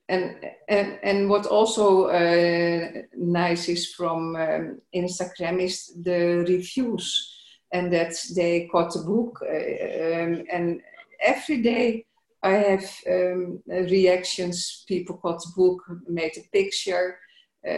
and 0.09 0.37
and 0.69 0.99
and 1.03 1.29
what 1.29 1.47
also 1.47 2.07
uh, 2.07 2.89
nice 3.17 3.69
is 3.69 3.93
from 3.93 4.37
um, 4.37 4.81
Instagram 4.95 5.61
is 5.61 5.93
the 6.03 6.45
reviews, 6.49 7.35
and 7.73 7.93
that 7.93 8.15
they 8.35 8.69
got 8.73 8.93
the 8.93 9.01
book, 9.01 9.43
uh, 9.43 10.23
um, 10.23 10.45
and 10.53 10.81
every 11.21 11.61
day 11.63 12.05
I 12.43 12.53
have 12.53 12.89
um, 13.09 13.63
reactions. 13.67 14.85
People 14.87 15.17
got 15.17 15.41
the 15.41 15.53
book, 15.57 15.83
made 16.09 16.37
a 16.37 16.49
picture, 16.53 17.19
uh, 17.67 17.69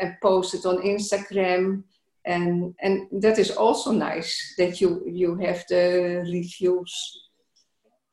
and 0.00 0.16
posted 0.22 0.64
on 0.64 0.82
Instagram, 0.82 1.84
and 2.24 2.74
and 2.80 3.08
that 3.20 3.38
is 3.38 3.50
also 3.50 3.92
nice 3.92 4.54
that 4.56 4.80
you 4.80 5.02
you 5.06 5.36
have 5.36 5.64
the 5.68 6.24
reviews 6.32 7.20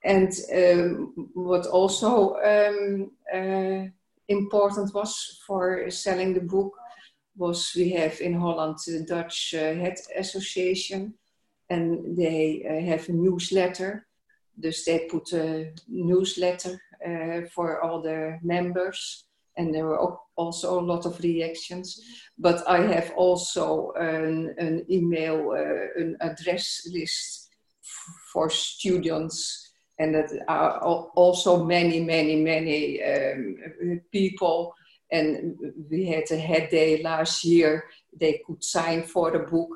and 0.04 0.34
um, 0.54 1.30
what 1.34 1.68
also 1.68 2.36
um, 2.44 3.12
uh, 3.34 3.88
important 4.28 4.94
was 4.94 5.42
for 5.46 5.90
selling 5.92 6.34
the 6.34 6.42
book 6.42 6.74
was 7.36 7.74
we 7.76 7.92
have 7.92 8.20
in 8.20 8.34
Holland 8.34 8.78
the 8.86 9.06
Dutch 9.08 9.54
uh, 9.54 9.74
Head 9.76 9.98
Association 10.18 11.14
and 11.70 12.18
they 12.18 12.66
uh, 12.68 12.86
have 12.86 13.08
a 13.10 13.14
newsletter. 13.14 14.06
Dus 14.60 14.84
they 14.86 15.08
put 15.10 15.32
a 15.34 15.72
newsletter 15.88 16.82
uh, 17.06 17.42
for 17.54 17.82
all 17.82 18.02
the 18.02 18.38
members 18.44 19.26
and 19.58 19.74
there 19.74 19.86
were 19.86 20.18
also 20.36 20.80
a 20.80 20.82
lot 20.82 21.06
of 21.06 21.20
reactions. 21.20 22.00
But 22.38 22.68
I 22.68 22.82
have 22.82 23.12
also 23.16 23.92
an, 23.96 24.56
an 24.58 24.86
email, 24.90 25.52
uh, 25.52 26.02
an 26.02 26.18
address 26.22 26.88
list 26.92 27.50
for 28.32 28.50
students 28.50 29.61
and 30.02 30.16
that 30.16 30.32
are 30.48 30.80
also 31.16 31.64
many, 31.64 32.00
many, 32.00 32.36
many 32.36 33.04
um, 33.04 34.02
people. 34.12 34.74
And 35.12 35.56
we 35.92 36.08
had 36.08 36.24
a 36.32 36.38
head 36.38 36.70
day 36.72 37.04
last 37.04 37.46
year. 37.46 37.84
They 38.20 38.42
could 38.46 38.64
sign 38.64 39.04
for 39.04 39.30
the 39.30 39.40
book. 39.40 39.70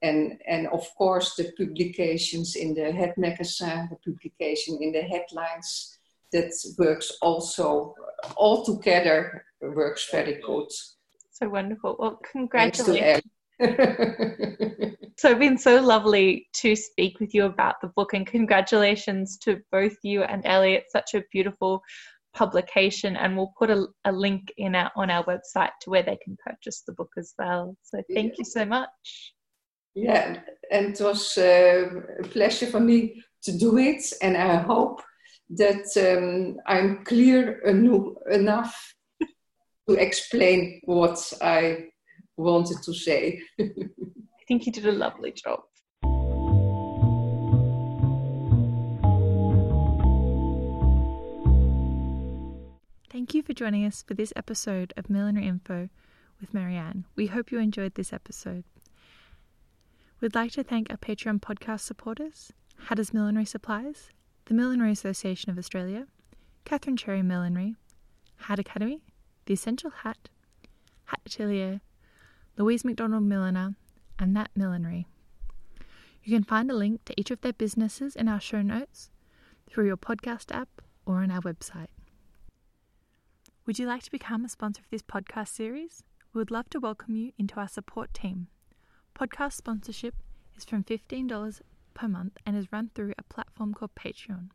And, 0.00 0.38
and 0.46 0.66
of 0.68 0.86
course, 0.96 1.34
the 1.34 1.52
publications 1.58 2.56
in 2.56 2.74
the 2.74 2.90
head 2.90 3.14
magazine, 3.18 3.88
the 3.90 4.12
publication 4.12 4.78
in 4.80 4.92
the 4.92 5.02
headlines, 5.02 5.98
that 6.32 6.52
works 6.78 7.12
also 7.20 7.94
all 8.36 8.64
together 8.64 9.44
works 9.60 10.08
very 10.10 10.40
good. 10.40 10.68
So 11.32 11.48
wonderful. 11.48 11.96
Well, 11.98 12.18
congratulations. 12.32 13.22
so 15.16 15.30
it's 15.30 15.38
been 15.38 15.56
so 15.56 15.80
lovely 15.80 16.46
to 16.52 16.76
speak 16.76 17.18
with 17.20 17.34
you 17.34 17.46
about 17.46 17.76
the 17.80 17.88
book 17.88 18.12
and 18.12 18.26
congratulations 18.26 19.38
to 19.38 19.60
both 19.72 19.96
you 20.02 20.22
and 20.22 20.44
Elliot. 20.44 20.84
Such 20.90 21.14
a 21.14 21.24
beautiful 21.32 21.82
publication 22.34 23.16
and 23.16 23.34
we'll 23.34 23.54
put 23.58 23.70
a, 23.70 23.86
a 24.04 24.12
link 24.12 24.52
in 24.58 24.74
our, 24.74 24.90
on 24.94 25.10
our 25.10 25.24
website 25.24 25.70
to 25.80 25.90
where 25.90 26.02
they 26.02 26.18
can 26.22 26.36
purchase 26.46 26.82
the 26.86 26.92
book 26.92 27.12
as 27.16 27.32
well. 27.38 27.74
So 27.82 28.02
thank 28.12 28.32
yeah. 28.32 28.36
you 28.38 28.44
so 28.44 28.66
much. 28.66 29.32
Yeah, 29.94 30.40
and 30.70 30.92
it 30.92 31.00
was 31.00 31.38
uh, 31.38 31.88
a 32.20 32.28
pleasure 32.28 32.66
for 32.66 32.80
me 32.80 33.22
to 33.44 33.56
do 33.56 33.78
it 33.78 34.04
and 34.20 34.36
I 34.36 34.56
hope 34.56 35.02
that 35.48 35.86
um, 35.96 36.58
I'm 36.66 37.04
clear 37.04 37.60
enough 38.28 38.94
to 39.88 39.94
explain 39.94 40.80
what 40.84 41.32
I 41.40 41.86
wanted 42.36 42.82
to 42.82 42.94
say. 42.94 43.40
I 43.60 43.64
think 44.46 44.66
you 44.66 44.72
did 44.72 44.86
a 44.86 44.92
lovely 44.92 45.32
job. 45.32 45.60
Thank 53.10 53.34
you 53.34 53.42
for 53.42 53.54
joining 53.54 53.84
us 53.84 54.02
for 54.06 54.14
this 54.14 54.32
episode 54.36 54.92
of 54.96 55.08
Millinery 55.08 55.46
Info 55.46 55.88
with 56.40 56.52
Marianne. 56.52 57.06
We 57.16 57.28
hope 57.28 57.50
you 57.50 57.58
enjoyed 57.58 57.94
this 57.94 58.12
episode. 58.12 58.64
We'd 60.20 60.34
like 60.34 60.52
to 60.52 60.62
thank 60.62 60.90
our 60.90 60.96
Patreon 60.96 61.40
podcast 61.40 61.80
supporters, 61.80 62.52
Hatters 62.88 63.14
Millinery 63.14 63.44
Supplies, 63.46 64.10
the 64.44 64.54
Millinery 64.54 64.92
Association 64.92 65.50
of 65.50 65.58
Australia, 65.58 66.06
Catherine 66.64 66.96
Cherry 66.96 67.22
Millinery, 67.22 67.74
Hat 68.36 68.58
Academy, 68.58 69.02
The 69.46 69.54
Essential 69.54 69.90
Hat, 69.90 70.28
Hat 71.06 71.20
Atelier, 71.24 71.80
Louise 72.58 72.86
McDonald 72.86 73.24
Milliner, 73.24 73.74
and 74.18 74.32
Nat 74.32 74.48
Millinery. 74.56 75.06
You 76.24 76.34
can 76.34 76.42
find 76.42 76.70
a 76.70 76.74
link 76.74 77.04
to 77.04 77.20
each 77.20 77.30
of 77.30 77.42
their 77.42 77.52
businesses 77.52 78.16
in 78.16 78.28
our 78.28 78.40
show 78.40 78.62
notes 78.62 79.10
through 79.68 79.86
your 79.86 79.98
podcast 79.98 80.50
app 80.54 80.80
or 81.04 81.16
on 81.16 81.30
our 81.30 81.42
website. 81.42 81.88
Would 83.66 83.78
you 83.78 83.86
like 83.86 84.04
to 84.04 84.10
become 84.10 84.42
a 84.42 84.48
sponsor 84.48 84.80
of 84.80 84.88
this 84.90 85.02
podcast 85.02 85.48
series? 85.48 86.02
We 86.32 86.38
would 86.38 86.50
love 86.50 86.70
to 86.70 86.80
welcome 86.80 87.14
you 87.14 87.32
into 87.36 87.60
our 87.60 87.68
support 87.68 88.14
team. 88.14 88.46
Podcast 89.14 89.52
sponsorship 89.52 90.14
is 90.56 90.64
from 90.64 90.82
$15 90.82 91.60
per 91.92 92.08
month 92.08 92.38
and 92.46 92.56
is 92.56 92.72
run 92.72 92.90
through 92.94 93.12
a 93.18 93.22
platform 93.24 93.74
called 93.74 93.94
Patreon. 93.94 94.48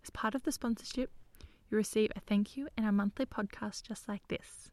As 0.00 0.10
part 0.10 0.36
of 0.36 0.44
the 0.44 0.52
sponsorship, 0.52 1.10
you 1.70 1.76
receive 1.76 2.12
a 2.14 2.20
thank 2.20 2.56
you 2.56 2.68
and 2.76 2.86
a 2.86 2.92
monthly 2.92 3.26
podcast 3.26 3.82
just 3.82 4.08
like 4.08 4.28
this 4.28 4.70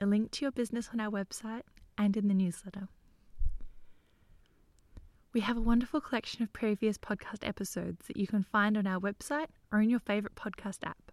a 0.00 0.06
link 0.06 0.30
to 0.32 0.44
your 0.44 0.52
business 0.52 0.90
on 0.92 1.00
our 1.00 1.10
website, 1.10 1.62
and 1.96 2.16
in 2.16 2.28
the 2.28 2.34
newsletter. 2.34 2.88
We 5.32 5.40
have 5.40 5.56
a 5.56 5.60
wonderful 5.60 6.00
collection 6.00 6.42
of 6.44 6.52
previous 6.52 6.96
podcast 6.96 7.46
episodes 7.46 8.06
that 8.06 8.16
you 8.16 8.26
can 8.26 8.44
find 8.44 8.76
on 8.76 8.86
our 8.86 9.00
website 9.00 9.48
or 9.72 9.80
in 9.80 9.90
your 9.90 9.98
favourite 9.98 10.36
podcast 10.36 10.78
app. 10.84 11.10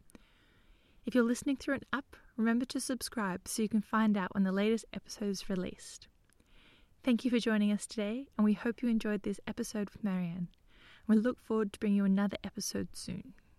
If 1.05 1.15
you're 1.15 1.23
listening 1.23 1.57
through 1.57 1.75
an 1.75 1.85
app, 1.91 2.15
remember 2.37 2.65
to 2.65 2.79
subscribe 2.79 3.47
so 3.47 3.63
you 3.63 3.69
can 3.69 3.81
find 3.81 4.15
out 4.15 4.35
when 4.35 4.43
the 4.43 4.51
latest 4.51 4.85
episode 4.93 5.29
is 5.29 5.49
released. 5.49 6.07
Thank 7.03 7.25
you 7.25 7.31
for 7.31 7.39
joining 7.39 7.71
us 7.71 7.87
today, 7.87 8.27
and 8.37 8.45
we 8.45 8.53
hope 8.53 8.83
you 8.83 8.89
enjoyed 8.89 9.23
this 9.23 9.39
episode 9.47 9.89
with 9.89 10.03
Marianne. 10.03 10.49
We 11.07 11.15
look 11.15 11.39
forward 11.39 11.73
to 11.73 11.79
bringing 11.79 11.97
you 11.97 12.05
another 12.05 12.37
episode 12.43 12.89
soon. 12.93 13.33